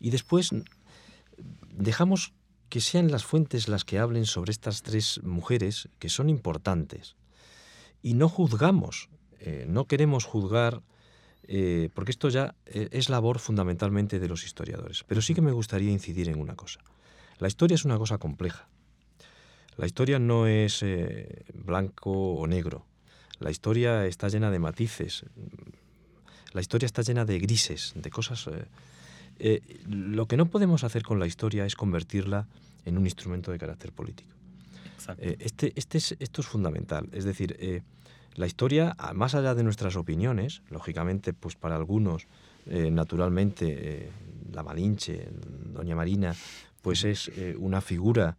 Y 0.00 0.10
después 0.10 0.50
dejamos 1.70 2.32
que 2.68 2.80
sean 2.80 3.10
las 3.10 3.24
fuentes 3.24 3.68
las 3.68 3.84
que 3.84 3.98
hablen 3.98 4.26
sobre 4.26 4.52
estas 4.52 4.82
tres 4.82 5.20
mujeres 5.22 5.88
que 5.98 6.08
son 6.08 6.28
importantes. 6.28 7.16
Y 8.02 8.14
no 8.14 8.28
juzgamos, 8.28 9.08
eh, 9.40 9.64
no 9.68 9.86
queremos 9.86 10.24
juzgar, 10.24 10.82
eh, 11.44 11.88
porque 11.94 12.10
esto 12.10 12.28
ya 12.28 12.54
eh, 12.66 12.88
es 12.92 13.08
labor 13.08 13.38
fundamentalmente 13.38 14.20
de 14.20 14.28
los 14.28 14.44
historiadores. 14.44 15.04
Pero 15.04 15.22
sí 15.22 15.34
que 15.34 15.40
me 15.40 15.52
gustaría 15.52 15.90
incidir 15.90 16.28
en 16.28 16.38
una 16.38 16.56
cosa. 16.56 16.80
La 17.38 17.48
historia 17.48 17.74
es 17.74 17.84
una 17.84 17.96
cosa 17.96 18.18
compleja. 18.18 18.68
La 19.76 19.86
historia 19.86 20.18
no 20.18 20.48
es 20.48 20.84
blanco 21.54 22.34
o 22.34 22.46
negro. 22.48 22.84
La 23.38 23.52
historia 23.52 24.06
está 24.06 24.28
llena 24.28 24.50
de 24.50 24.58
matices. 24.58 25.24
La 26.52 26.60
historia 26.60 26.86
está 26.86 27.02
llena 27.02 27.24
de 27.24 27.38
grises, 27.38 27.92
de 27.94 28.10
cosas... 28.10 28.48
eh, 29.38 29.60
lo 29.88 30.26
que 30.26 30.36
no 30.36 30.46
podemos 30.46 30.84
hacer 30.84 31.02
con 31.02 31.18
la 31.18 31.26
historia 31.26 31.64
es 31.66 31.74
convertirla 31.74 32.46
en 32.84 32.98
un 32.98 33.04
instrumento 33.04 33.52
de 33.52 33.58
carácter 33.58 33.92
político. 33.92 34.30
Eh, 35.18 35.36
este, 35.40 35.72
este 35.76 35.98
es, 35.98 36.16
esto 36.18 36.40
es 36.40 36.46
fundamental. 36.46 37.08
Es 37.12 37.24
decir, 37.24 37.56
eh, 37.60 37.82
la 38.34 38.46
historia, 38.46 38.96
más 39.14 39.34
allá 39.34 39.54
de 39.54 39.62
nuestras 39.62 39.96
opiniones, 39.96 40.62
lógicamente, 40.70 41.32
pues 41.32 41.56
para 41.56 41.76
algunos, 41.76 42.26
naturalmente, 42.66 44.10
la 44.52 44.62
Malinche, 44.62 45.28
Doña 45.74 45.96
Marina, 45.96 46.34
pues 46.82 47.04
es 47.04 47.30
una 47.58 47.80
figura 47.80 48.36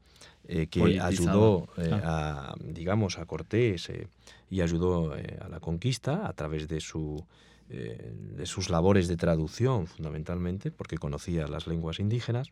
que 0.47 0.99
ayudó 1.01 1.67
Claro. 1.75 2.01
a, 2.05 2.55
digamos, 2.63 3.17
a 3.17 3.25
Cortés 3.25 3.91
y 4.49 4.61
ayudó 4.61 5.13
a 5.13 5.49
la 5.49 5.59
conquista 5.59 6.27
a 6.27 6.33
través 6.33 6.67
de 6.67 6.79
su 6.79 7.25
eh, 7.71 8.11
de 8.35 8.47
sus 8.47 8.71
labores 8.71 9.07
de 9.07 9.15
traducción, 9.15 9.85
fundamentalmente, 9.85 10.71
porque 10.71 10.97
conocía 10.97 11.47
las 11.47 11.67
lenguas 11.67 11.99
indígenas. 11.99 12.47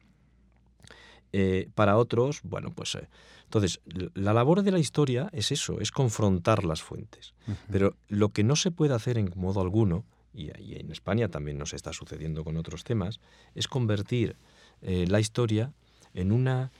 Eh, 1.34 1.70
para 1.74 1.98
otros, 1.98 2.42
bueno, 2.44 2.72
pues 2.72 2.94
eh, 2.94 3.08
entonces 3.46 3.82
la 4.14 4.34
labor 4.34 4.62
de 4.62 4.72
la 4.72 4.78
historia 4.78 5.30
es 5.34 5.52
eso, 5.52 5.80
es 5.80 5.92
confrontar 5.92 6.64
las 6.64 6.84
fuentes. 6.84 7.34
Pero 7.72 7.96
lo 8.10 8.30
que 8.30 8.44
no 8.44 8.56
se 8.56 8.70
puede 8.70 8.94
hacer 8.94 9.18
en 9.18 9.32
modo 9.36 9.60
alguno, 9.60 10.06
y, 10.36 10.52
y 10.62 10.76
en 10.80 10.92
España 10.92 11.30
también 11.30 11.58
nos 11.58 11.74
está 11.74 11.94
sucediendo 11.94 12.44
con 12.44 12.56
otros 12.56 12.84
temas, 12.84 13.20
es 13.56 13.68
convertir 13.68 14.36
la 14.82 15.20
historia 15.20 15.74
en 16.14 16.32
una 16.32 16.72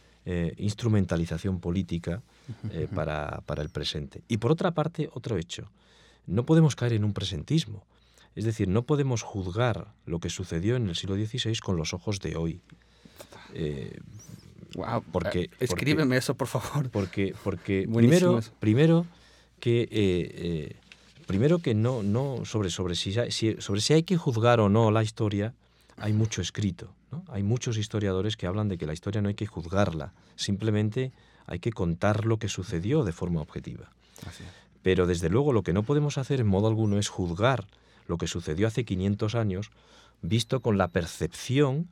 instrumentalización 0.58 1.60
política 1.60 2.22
para, 2.94 3.42
para 3.46 3.64
el 3.64 3.70
presente. 3.70 4.22
Y 4.28 4.38
por 4.38 4.52
otra 4.52 4.72
parte, 4.72 5.10
otro 5.14 5.38
hecho, 5.38 5.72
no 6.28 6.46
podemos 6.46 6.76
caer 6.76 6.94
en 6.94 7.04
un 7.04 7.14
presentismo. 7.14 7.86
Es 8.38 8.46
decir, 8.46 8.68
no 8.68 8.84
podemos 8.84 9.24
juzgar 9.24 9.96
lo 10.06 10.20
que 10.20 10.30
sucedió 10.30 10.76
en 10.76 10.88
el 10.90 10.96
siglo 10.96 11.16
XVI 11.16 11.58
con 11.58 11.76
los 11.76 11.96
ojos 11.96 12.20
de 12.20 12.36
hoy. 12.36 12.62
Eh, 13.54 14.00
Wow, 14.76 15.02
Porque- 15.12 15.44
eh, 15.44 15.50
escríbeme 15.62 16.18
eso, 16.18 16.36
por 16.36 16.48
favor. 16.48 16.90
porque, 16.92 17.34
porque 17.44 17.88
primero, 17.94 18.40
primero 18.60 19.08
que 19.60 19.84
eh, 19.84 19.90
eh, 19.92 20.76
primero 21.26 21.60
que 21.60 21.74
no, 21.74 22.04
no 22.04 22.46
sobre, 22.46 22.70
sobre, 22.70 22.94
si, 22.96 23.12
sobre 23.60 23.82
si 23.82 23.94
hay 23.94 24.04
que 24.04 24.18
juzgar 24.18 24.60
o 24.60 24.70
no 24.70 24.92
la 24.92 25.02
historia, 25.02 25.56
hay 25.96 26.14
mucho 26.14 26.42
escrito. 26.42 26.94
¿no? 27.12 27.24
Hay 27.30 27.42
muchos 27.42 27.78
historiadores 27.78 28.38
que 28.38 28.46
hablan 28.46 28.68
de 28.68 28.78
que 28.78 28.86
la 28.86 28.94
historia 28.94 29.22
no 29.22 29.30
hay 29.30 29.36
que 29.36 29.48
juzgarla, 29.48 30.14
simplemente 30.36 31.12
hay 31.48 31.58
que 31.60 31.72
contar 31.72 32.26
lo 32.26 32.38
que 32.38 32.50
sucedió 32.50 33.04
de 33.04 33.14
forma 33.14 33.42
objetiva. 33.42 33.90
Así 34.28 34.44
es. 34.44 34.50
Pero 34.84 35.08
desde 35.08 35.30
luego 35.30 35.54
lo 35.54 35.64
que 35.64 35.74
no 35.74 35.82
podemos 35.82 36.20
hacer 36.20 36.40
en 36.42 36.48
modo 36.48 36.68
alguno 36.68 37.00
es 37.00 37.08
juzgar 37.08 37.66
lo 38.08 38.18
que 38.18 38.28
sucedió 38.28 38.68
hace 38.68 38.86
500 38.86 39.36
años 39.36 39.72
visto 40.22 40.62
con 40.62 40.78
la 40.78 40.88
percepción 40.90 41.88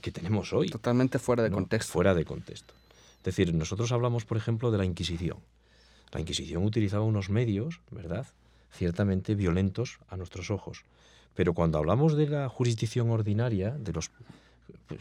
que 0.00 0.10
tenemos 0.10 0.52
hoy. 0.52 0.68
Totalmente 0.68 1.18
fuera 1.18 1.42
de 1.42 1.50
¿no? 1.50 1.56
contexto. 1.56 1.92
Fuera 1.92 2.14
de 2.14 2.24
contexto. 2.24 2.74
Es 3.18 3.24
decir, 3.24 3.54
nosotros 3.54 3.92
hablamos, 3.92 4.24
por 4.24 4.36
ejemplo, 4.36 4.70
de 4.70 4.78
la 4.78 4.84
Inquisición. 4.84 5.38
La 6.12 6.20
Inquisición 6.20 6.64
utilizaba 6.64 7.04
unos 7.04 7.30
medios, 7.30 7.80
¿verdad? 7.90 8.26
Ciertamente 8.72 9.34
violentos 9.34 9.98
a 10.08 10.16
nuestros 10.16 10.50
ojos. 10.50 10.84
Pero 11.34 11.54
cuando 11.54 11.78
hablamos 11.78 12.16
de 12.16 12.28
la 12.28 12.48
jurisdicción 12.48 13.10
ordinaria, 13.10 13.70
de 13.70 13.92
los 13.92 14.10
pues, 14.86 15.00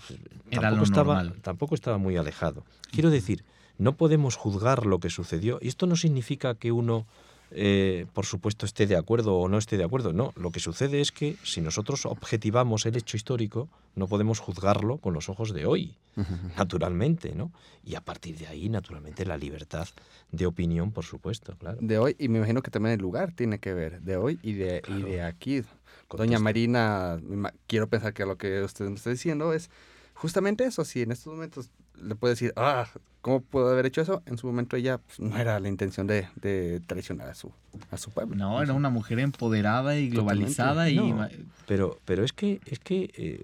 Era 0.51 0.61
tampoco 0.61 0.77
lo 0.77 0.83
estaba, 0.83 1.15
normal. 1.23 1.41
tampoco 1.41 1.75
estaba 1.75 1.97
muy 1.97 2.17
alejado. 2.17 2.63
Quiero 2.91 3.09
decir, 3.09 3.43
no 3.77 3.95
podemos 3.95 4.35
juzgar 4.35 4.85
lo 4.85 4.99
que 4.99 5.09
sucedió. 5.09 5.57
Y 5.61 5.67
esto 5.69 5.87
no 5.87 5.95
significa 5.95 6.53
que 6.55 6.71
uno, 6.71 7.07
eh, 7.51 8.05
por 8.13 8.25
supuesto, 8.25 8.65
esté 8.65 8.85
de 8.85 8.95
acuerdo 8.95 9.35
o 9.35 9.47
no 9.47 9.57
esté 9.57 9.77
de 9.77 9.83
acuerdo. 9.83 10.13
No, 10.13 10.33
lo 10.35 10.51
que 10.51 10.59
sucede 10.59 11.01
es 11.01 11.11
que 11.11 11.35
si 11.43 11.61
nosotros 11.61 12.05
objetivamos 12.05 12.85
el 12.85 12.95
hecho 12.95 13.17
histórico, 13.17 13.67
no 13.95 14.07
podemos 14.07 14.39
juzgarlo 14.39 14.97
con 14.97 15.13
los 15.13 15.29
ojos 15.29 15.53
de 15.53 15.65
hoy, 15.65 15.95
naturalmente, 16.57 17.33
¿no? 17.33 17.51
Y 17.83 17.95
a 17.95 18.01
partir 18.01 18.37
de 18.37 18.47
ahí, 18.47 18.69
naturalmente, 18.69 19.25
la 19.25 19.37
libertad 19.37 19.87
de 20.31 20.45
opinión, 20.45 20.91
por 20.91 21.05
supuesto, 21.05 21.55
claro. 21.57 21.77
De 21.81 21.97
hoy, 21.97 22.15
y 22.19 22.27
me 22.27 22.37
imagino 22.37 22.61
que 22.61 22.71
también 22.71 22.93
el 22.93 23.01
lugar 23.01 23.31
tiene 23.33 23.59
que 23.59 23.73
ver, 23.73 24.01
de 24.01 24.17
hoy 24.17 24.39
y 24.43 24.53
de, 24.53 24.81
y 24.87 25.01
de 25.01 25.23
aquí. 25.23 25.63
Doña. 26.09 26.39
Marina, 26.39 27.19
quiero 27.67 27.87
pensar 27.87 28.13
que 28.13 28.25
lo 28.25 28.37
que 28.37 28.61
usted 28.63 28.85
me 28.89 28.95
está 28.95 29.09
diciendo 29.11 29.53
es 29.53 29.69
justamente 30.13 30.65
eso. 30.65 30.83
Si 30.83 31.01
en 31.01 31.11
estos 31.11 31.33
momentos 31.33 31.69
le 32.01 32.15
puede 32.15 32.33
decir, 32.33 32.53
ah, 32.55 32.87
¿cómo 33.21 33.41
puedo 33.41 33.69
haber 33.69 33.85
hecho 33.85 34.01
eso? 34.01 34.21
En 34.25 34.37
su 34.37 34.47
momento 34.47 34.75
ella 34.75 34.97
pues, 34.99 35.19
no 35.19 35.37
era 35.37 35.59
la 35.59 35.67
intención 35.67 36.07
de, 36.07 36.27
de 36.35 36.79
traicionar 36.87 37.29
a 37.29 37.33
su, 37.35 37.51
a 37.91 37.97
su 37.97 38.11
pueblo. 38.11 38.35
No, 38.35 38.61
era 38.61 38.73
una 38.73 38.89
mujer 38.89 39.19
empoderada 39.19 39.97
y 39.97 40.09
Totalmente. 40.09 40.53
globalizada 40.53 40.89
y 40.89 40.95
No. 40.95 41.27
Pero, 41.67 41.99
pero 42.05 42.23
es 42.23 42.33
que, 42.33 42.59
es 42.65 42.79
que 42.79 43.09
eh, 43.15 43.43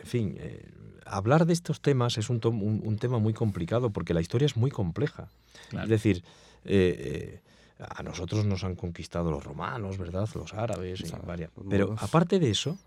en 0.00 0.06
fin, 0.06 0.36
eh, 0.38 0.64
hablar 1.06 1.46
de 1.46 1.52
estos 1.52 1.80
temas 1.80 2.18
es 2.18 2.30
un, 2.30 2.40
tom- 2.40 2.62
un- 2.62 2.80
un 2.84 2.96
tema 2.96 3.18
muy 3.18 3.34
complicado 3.34 3.90
porque 3.90 4.14
la 4.14 4.20
historia 4.20 4.46
es 4.46 4.56
muy 4.56 4.70
compleja. 4.70 5.28
claro. 5.70 5.84
Es 5.84 5.90
decir, 5.90 6.24
eh, 6.64 7.40
eh, 7.78 7.84
a 7.88 8.02
nosotros 8.02 8.44
nos 8.46 8.62
han 8.64 8.76
conquistado 8.76 9.30
los 9.30 9.42
romanos, 9.44 9.98
¿verdad? 9.98 10.28
Los 10.34 10.54
árabes, 10.54 11.02
árabes, 11.12 11.26
varias- 11.26 11.50
Pero 11.68 11.94
aparte 11.98 12.38
de 12.38 12.50
eso, 12.50 12.78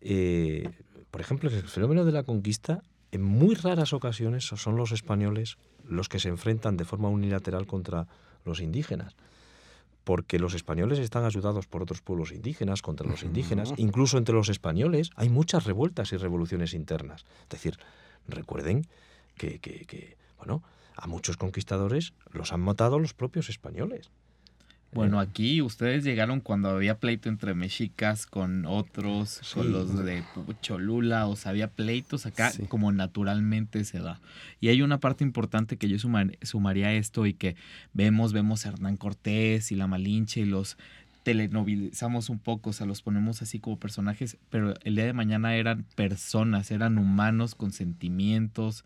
eh, 0.00 0.68
por 1.10 1.20
ejemplo, 1.20 1.50
el 1.50 1.62
fenómeno 1.68 2.04
de 2.04 2.12
la 2.12 2.22
conquista, 2.22 2.82
en 3.12 3.22
muy 3.22 3.54
raras 3.54 3.92
ocasiones 3.92 4.44
son 4.46 4.76
los 4.76 4.90
españoles 4.92 5.56
los 5.88 6.08
que 6.08 6.18
se 6.18 6.28
enfrentan 6.28 6.76
de 6.76 6.84
forma 6.84 7.08
unilateral 7.08 7.66
contra 7.66 8.08
los 8.44 8.60
indígenas. 8.60 9.14
Porque 10.04 10.40
los 10.40 10.54
españoles 10.54 10.98
están 10.98 11.24
ayudados 11.24 11.66
por 11.68 11.82
otros 11.82 12.00
pueblos 12.02 12.32
indígenas, 12.32 12.82
contra 12.82 13.06
los 13.08 13.22
indígenas. 13.22 13.72
Incluso 13.76 14.18
entre 14.18 14.34
los 14.34 14.48
españoles 14.48 15.10
hay 15.14 15.28
muchas 15.28 15.64
revueltas 15.64 16.12
y 16.12 16.16
revoluciones 16.16 16.74
internas. 16.74 17.24
Es 17.44 17.48
decir, 17.50 17.78
recuerden 18.26 18.86
que, 19.36 19.60
que- 19.60 19.84
que, 19.86 20.16
bueno, 20.38 20.62
a 20.96 21.06
muchos 21.06 21.36
conquistadores 21.36 22.14
los 22.32 22.52
han 22.52 22.60
matado 22.60 22.98
los 22.98 23.14
propios 23.14 23.48
españoles. 23.48 24.10
Bueno, 24.94 25.20
aquí 25.20 25.62
ustedes 25.62 26.04
llegaron 26.04 26.40
cuando 26.40 26.68
había 26.68 26.98
pleito 26.98 27.28
entre 27.30 27.54
mexicas 27.54 28.26
con 28.26 28.66
otros, 28.66 29.40
Sí. 29.42 29.54
con 29.54 29.72
los 29.72 30.04
de 30.04 30.22
Cholula, 30.60 31.26
o 31.26 31.34
sea, 31.36 31.50
había 31.50 31.68
pleitos 31.68 32.26
acá 32.26 32.50
Sí. 32.50 32.64
como 32.68 32.92
naturalmente 32.92 33.84
se 33.86 34.00
da. 34.00 34.20
Y 34.60 34.68
hay 34.68 34.82
una 34.82 34.98
parte 35.00 35.24
importante 35.24 35.78
que 35.78 35.88
yo 35.88 35.96
sumar- 35.98 36.36
sumaría 36.42 36.88
a 36.88 36.92
esto 36.92 37.24
y 37.26 37.32
que 37.32 37.56
vemos, 37.94 38.32
vemos 38.34 38.66
a 38.66 38.68
Hernán 38.70 38.96
Cortés 38.98 39.72
y 39.72 39.76
la 39.76 39.86
Malinche 39.86 40.40
y 40.42 40.44
los 40.44 40.76
telenovilizamos 41.22 42.28
un 42.28 42.38
poco, 42.38 42.70
o 42.70 42.72
sea, 42.72 42.86
los 42.86 43.00
ponemos 43.00 43.42
así 43.42 43.58
como 43.60 43.78
personajes, 43.78 44.36
pero 44.50 44.74
el 44.84 44.96
día 44.96 45.04
de 45.06 45.12
mañana 45.12 45.54
eran 45.56 45.84
personas, 45.94 46.70
eran 46.70 46.98
humanos 46.98 47.54
con 47.54 47.72
sentimientos, 47.72 48.84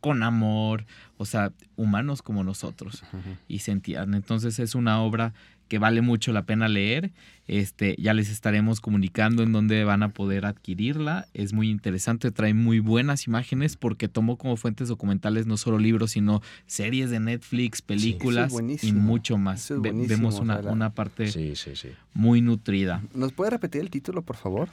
con 0.00 0.22
amor, 0.22 0.84
o 1.18 1.26
sea, 1.26 1.52
humanos 1.76 2.22
como 2.22 2.42
nosotros 2.44 3.02
y 3.48 3.58
sentían. 3.60 4.14
Entonces 4.14 4.58
es 4.58 4.74
una 4.74 5.00
obra 5.02 5.32
que 5.68 5.78
vale 5.78 6.00
mucho 6.00 6.32
la 6.32 6.42
pena 6.46 6.66
leer. 6.68 7.12
Este, 7.46 7.94
ya 7.98 8.12
les 8.14 8.28
estaremos 8.28 8.80
comunicando 8.80 9.42
en 9.44 9.52
dónde 9.52 9.84
van 9.84 10.02
a 10.02 10.08
poder 10.08 10.44
adquirirla. 10.46 11.28
Es 11.34 11.52
muy 11.52 11.68
interesante, 11.70 12.30
trae 12.32 12.54
muy 12.54 12.80
buenas 12.80 13.26
imágenes 13.28 13.76
porque 13.76 14.08
tomó 14.08 14.36
como 14.36 14.56
fuentes 14.56 14.88
documentales 14.88 15.46
no 15.46 15.56
solo 15.56 15.78
libros, 15.78 16.12
sino 16.12 16.42
series 16.66 17.10
de 17.10 17.20
Netflix, 17.20 17.82
películas 17.82 18.52
y 18.82 18.92
mucho 18.92 19.36
más. 19.38 19.70
Es 19.70 19.80
Ve- 19.80 19.92
vemos 19.92 20.40
una, 20.40 20.58
una 20.60 20.90
parte 20.90 21.30
Sí, 21.30 21.54
sí, 21.54 21.76
sí. 21.76 21.90
muy 22.14 22.40
nutrida. 22.40 23.02
¿Nos 23.14 23.32
puede 23.32 23.50
repetir 23.50 23.80
el 23.80 23.90
título, 23.90 24.22
por 24.22 24.36
favor? 24.36 24.68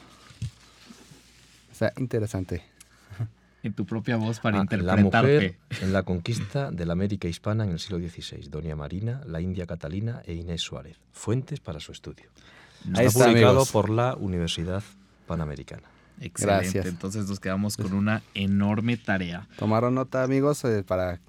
Está 1.72 1.94
interesante. 1.98 2.64
En 3.64 3.74
tu 3.74 3.86
propia 3.86 4.18
voz 4.18 4.40
para 4.40 4.58
Ah, 4.58 4.60
la 4.60 4.64
interpretarte. 4.64 5.34
mujer 5.34 5.58
en 5.82 5.94
la 5.94 6.04
conquista 6.04 6.72
de 6.72 6.86
la 6.86 6.94
América 6.94 7.28
hispana 7.28 7.64
en 7.64 7.72
el 7.72 7.80
siglo 7.80 7.98
XVI. 8.00 8.48
Doña 8.50 8.76
Marina, 8.76 9.22
la 9.26 9.42
India 9.42 9.66
Catalina 9.66 10.22
e 10.26 10.34
Inés 10.36 10.62
Suárez. 10.62 10.98
Fuentes 11.12 11.60
para 11.60 11.80
su 11.80 11.92
estudio. 11.92 12.30
Está 12.86 13.04
está, 13.04 13.26
publicado 13.26 13.50
amigos. 13.50 13.72
por 13.72 13.90
la 13.90 14.16
Universidad 14.16 14.84
Panamericana. 15.26 15.90
Excelente. 16.22 16.62
Gracias. 16.64 16.86
Entonces 16.86 17.28
nos 17.28 17.40
quedamos 17.40 17.78
con 17.78 17.94
una 17.94 18.22
enorme 18.34 18.98
tarea. 18.98 19.48
Tomaron 19.58 19.96
nota, 19.96 20.24
amigos, 20.24 20.64
eh, 20.66 20.84
para... 20.84 21.20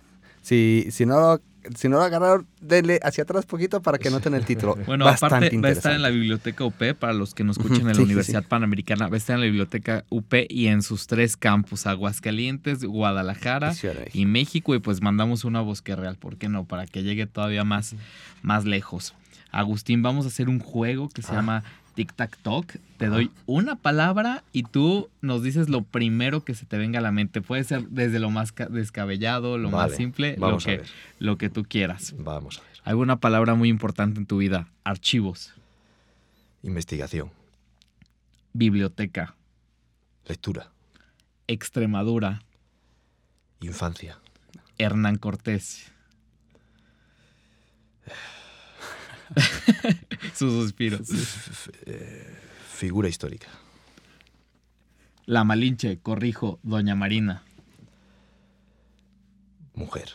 Si, 0.42 0.86
si, 0.90 1.04
no 1.04 1.18
lo, 1.20 1.40
si 1.76 1.88
no 1.88 1.96
lo 1.98 2.02
agarraron, 2.02 2.46
denle 2.60 3.00
hacia 3.02 3.24
atrás 3.24 3.46
poquito 3.46 3.82
para 3.82 3.98
que 3.98 4.10
noten 4.10 4.34
el 4.34 4.44
título. 4.44 4.76
Bueno, 4.86 5.04
Bastante 5.04 5.36
aparte 5.36 5.58
va 5.58 5.68
a 5.68 5.72
estar 5.72 5.92
en 5.92 6.02
la 6.02 6.08
biblioteca 6.10 6.64
UP 6.64 6.82
para 6.98 7.12
los 7.12 7.34
que 7.34 7.44
nos 7.44 7.56
escuchen 7.58 7.82
en 7.82 7.88
la 7.88 7.94
sí, 7.94 8.02
Universidad 8.02 8.42
sí. 8.42 8.46
Panamericana. 8.48 9.08
Va 9.08 9.14
a 9.14 9.18
estar 9.18 9.34
en 9.34 9.40
la 9.40 9.46
biblioteca 9.46 10.04
UP 10.08 10.32
y 10.48 10.66
en 10.68 10.82
sus 10.82 11.06
tres 11.06 11.36
campus, 11.36 11.86
Aguascalientes, 11.86 12.84
Guadalajara 12.84 13.74
y 14.12 14.26
México. 14.26 14.74
Y 14.74 14.78
pues 14.80 15.02
mandamos 15.02 15.44
una 15.44 15.60
bosque 15.60 15.94
real, 15.96 16.16
¿por 16.16 16.36
qué 16.36 16.48
no? 16.48 16.64
Para 16.64 16.86
que 16.86 17.02
llegue 17.02 17.26
todavía 17.26 17.64
más, 17.64 17.94
más 18.42 18.64
lejos. 18.64 19.14
Agustín, 19.50 20.02
vamos 20.02 20.24
a 20.26 20.28
hacer 20.28 20.48
un 20.48 20.58
juego 20.60 21.08
que 21.08 21.22
se 21.22 21.32
Ah. 21.32 21.36
llama 21.36 21.64
Tic 21.98 22.12
Tac 22.14 22.36
Talk. 22.42 22.76
Te 22.96 23.06
doy 23.08 23.32
una 23.46 23.74
palabra 23.74 24.44
y 24.52 24.62
tú 24.62 25.10
nos 25.20 25.42
dices 25.42 25.68
lo 25.68 25.82
primero 25.82 26.44
que 26.44 26.54
se 26.54 26.64
te 26.64 26.78
venga 26.78 27.00
a 27.00 27.02
la 27.02 27.10
mente. 27.10 27.42
Puede 27.42 27.64
ser 27.64 27.88
desde 27.88 28.20
lo 28.20 28.30
más 28.30 28.52
ca- 28.52 28.66
descabellado, 28.66 29.58
lo 29.58 29.68
Vale, 29.72 29.88
más 29.90 29.96
simple, 29.96 30.36
que, 30.64 30.82
lo 31.18 31.38
que 31.38 31.50
tú 31.50 31.64
quieras. 31.64 32.14
Vamos 32.16 32.58
a 32.58 32.62
ver. 32.62 32.70
Alguna 32.84 33.16
palabra 33.16 33.56
muy 33.56 33.68
importante 33.68 34.20
en 34.20 34.26
tu 34.26 34.36
vida. 34.38 34.68
Archivos, 34.84 35.54
Investigación. 36.62 37.32
biblioteca, 38.52 39.34
Lectura. 40.24 40.70
Extremadura, 41.48 42.42
Infancia. 43.60 44.18
Hernán 44.78 45.16
Cortés. 45.16 45.90
Su 50.34 50.50
suspiro. 50.50 50.98
Figura 52.74 53.08
histórica. 53.08 53.48
La 55.26 55.44
Malinche, 55.44 55.98
corrijo, 55.98 56.58
Doña 56.62 56.94
Marina. 56.94 57.42
Mujer. 59.74 60.08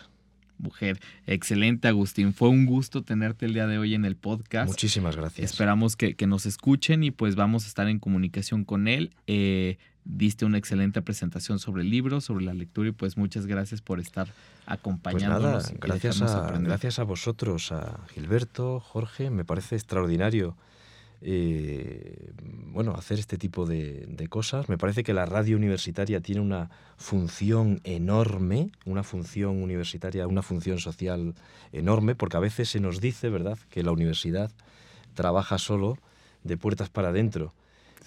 Mujer, 0.58 1.00
excelente 1.28 1.88
Agustín. 1.88 2.34
Fue 2.34 2.50
un 2.50 2.66
gusto 2.66 3.04
tenerte 3.04 3.46
el 3.46 3.54
día 3.54 3.68
de 3.68 3.78
hoy 3.78 3.96
en 3.96 4.06
el 4.06 4.16
podcast. 4.16 4.70
Muchísimas 4.70 5.16
gracias. 5.16 5.52
Esperamos 5.52 5.96
que, 5.96 6.16
que 6.16 6.26
nos 6.26 6.46
escuchen 6.46 7.04
y 7.04 7.12
pues 7.12 7.36
vamos 7.36 7.66
a 7.66 7.68
estar 7.68 7.88
en 7.90 8.00
comunicación 8.00 8.64
con 8.64 8.88
él. 8.88 9.14
Eh, 9.28 9.78
diste 10.06 10.46
una 10.46 10.58
excelente 10.58 11.02
presentación 11.02 11.60
sobre 11.60 11.84
el 11.84 11.90
libro, 11.90 12.22
sobre 12.22 12.46
la 12.46 12.54
lectura 12.54 12.90
y 12.90 12.92
pues 12.92 13.18
muchas 13.18 13.46
gracias 13.46 13.82
por 13.82 14.00
estar 14.00 14.28
Pues 14.28 14.38
acompañándonos. 14.66 15.64
nada, 15.66 15.78
gracias 15.80 16.22
a, 16.22 16.52
gracias 16.60 17.00
a 17.00 17.04
vosotros, 17.04 17.72
a 17.72 18.00
Gilberto, 18.14 18.80
Jorge, 18.80 19.30
me 19.30 19.46
parece 19.46 19.76
extraordinario 19.76 20.56
eh, 21.26 22.34
bueno, 22.74 22.96
hacer 22.96 23.18
este 23.18 23.38
tipo 23.38 23.66
de, 23.66 24.06
de 24.10 24.28
cosas. 24.28 24.68
Me 24.68 24.78
parece 24.78 25.04
que 25.04 25.14
la 25.14 25.26
radio 25.26 25.56
universitaria 25.56 26.20
tiene 26.20 26.42
una 26.42 26.70
función 26.98 27.80
enorme, 27.86 28.72
una 28.84 29.04
función 29.04 29.64
universitaria, 29.64 30.28
una 30.28 30.42
función 30.42 30.80
social 30.80 31.34
enorme, 31.72 32.16
porque 32.16 32.36
a 32.36 32.42
veces 32.42 32.68
se 32.68 32.82
nos 32.82 33.00
dice, 33.00 33.30
¿verdad?, 33.30 33.58
que 33.70 33.84
la 33.84 33.92
universidad 33.94 34.52
trabaja 35.14 35.58
solo 35.60 35.98
de 36.44 36.58
puertas 36.58 36.90
para 36.90 37.10
adentro. 37.10 37.54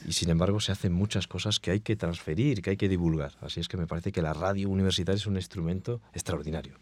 Y 0.05 0.13
sin 0.13 0.31
embargo 0.31 0.61
se 0.61 0.73
hacen 0.73 0.93
muchas 0.93 1.27
cosas 1.27 1.61
que 1.61 1.71
hay 1.71 1.81
que 1.81 1.97
transferir, 1.97 2.63
que 2.63 2.71
hay 2.71 2.77
que 2.77 2.89
divulgar. 2.89 3.33
Así 3.41 3.61
es 3.61 3.69
que 3.69 3.77
me 3.77 3.87
parece 3.87 4.13
que 4.13 4.23
la 4.23 4.35
radio 4.35 4.69
universitaria 4.69 5.17
es 5.17 5.27
un 5.27 5.37
instrumento 5.37 6.01
extraordinario. 6.13 6.75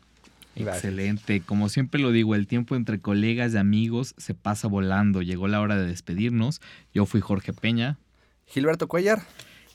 Excelente. 0.56 1.40
Como 1.40 1.68
siempre 1.68 2.00
lo 2.00 2.10
digo, 2.10 2.34
el 2.34 2.46
tiempo 2.46 2.76
entre 2.76 3.00
colegas 3.00 3.54
y 3.54 3.56
amigos 3.56 4.14
se 4.18 4.34
pasa 4.34 4.68
volando. 4.68 5.22
Llegó 5.22 5.48
la 5.48 5.60
hora 5.60 5.76
de 5.76 5.86
despedirnos. 5.86 6.60
Yo 6.92 7.06
fui 7.06 7.20
Jorge 7.20 7.52
Peña. 7.52 7.98
Gilberto 8.46 8.88
Cuellar. 8.88 9.22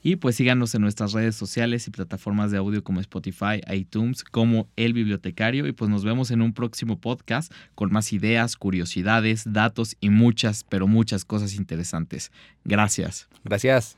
Y 0.01 0.15
pues 0.15 0.35
síganos 0.35 0.73
en 0.75 0.81
nuestras 0.81 1.11
redes 1.11 1.35
sociales 1.35 1.87
y 1.87 1.91
plataformas 1.91 2.51
de 2.51 2.57
audio 2.57 2.83
como 2.83 3.01
Spotify, 3.01 3.61
iTunes, 3.71 4.23
como 4.23 4.69
El 4.75 4.93
Bibliotecario. 4.93 5.67
Y 5.67 5.73
pues 5.73 5.89
nos 5.89 6.03
vemos 6.03 6.31
en 6.31 6.41
un 6.41 6.53
próximo 6.53 6.99
podcast 6.99 7.51
con 7.75 7.91
más 7.91 8.13
ideas, 8.13 8.55
curiosidades, 8.55 9.43
datos 9.45 9.97
y 9.99 10.09
muchas, 10.09 10.63
pero 10.63 10.87
muchas 10.87 11.25
cosas 11.25 11.55
interesantes. 11.55 12.31
Gracias. 12.63 13.27
Gracias. 13.43 13.97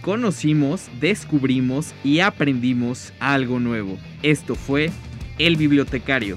Conocimos, 0.00 0.90
descubrimos 1.00 1.94
y 2.04 2.20
aprendimos 2.20 3.12
algo 3.20 3.58
nuevo. 3.58 3.98
Esto 4.22 4.54
fue 4.54 4.90
El 5.38 5.56
Bibliotecario. 5.56 6.36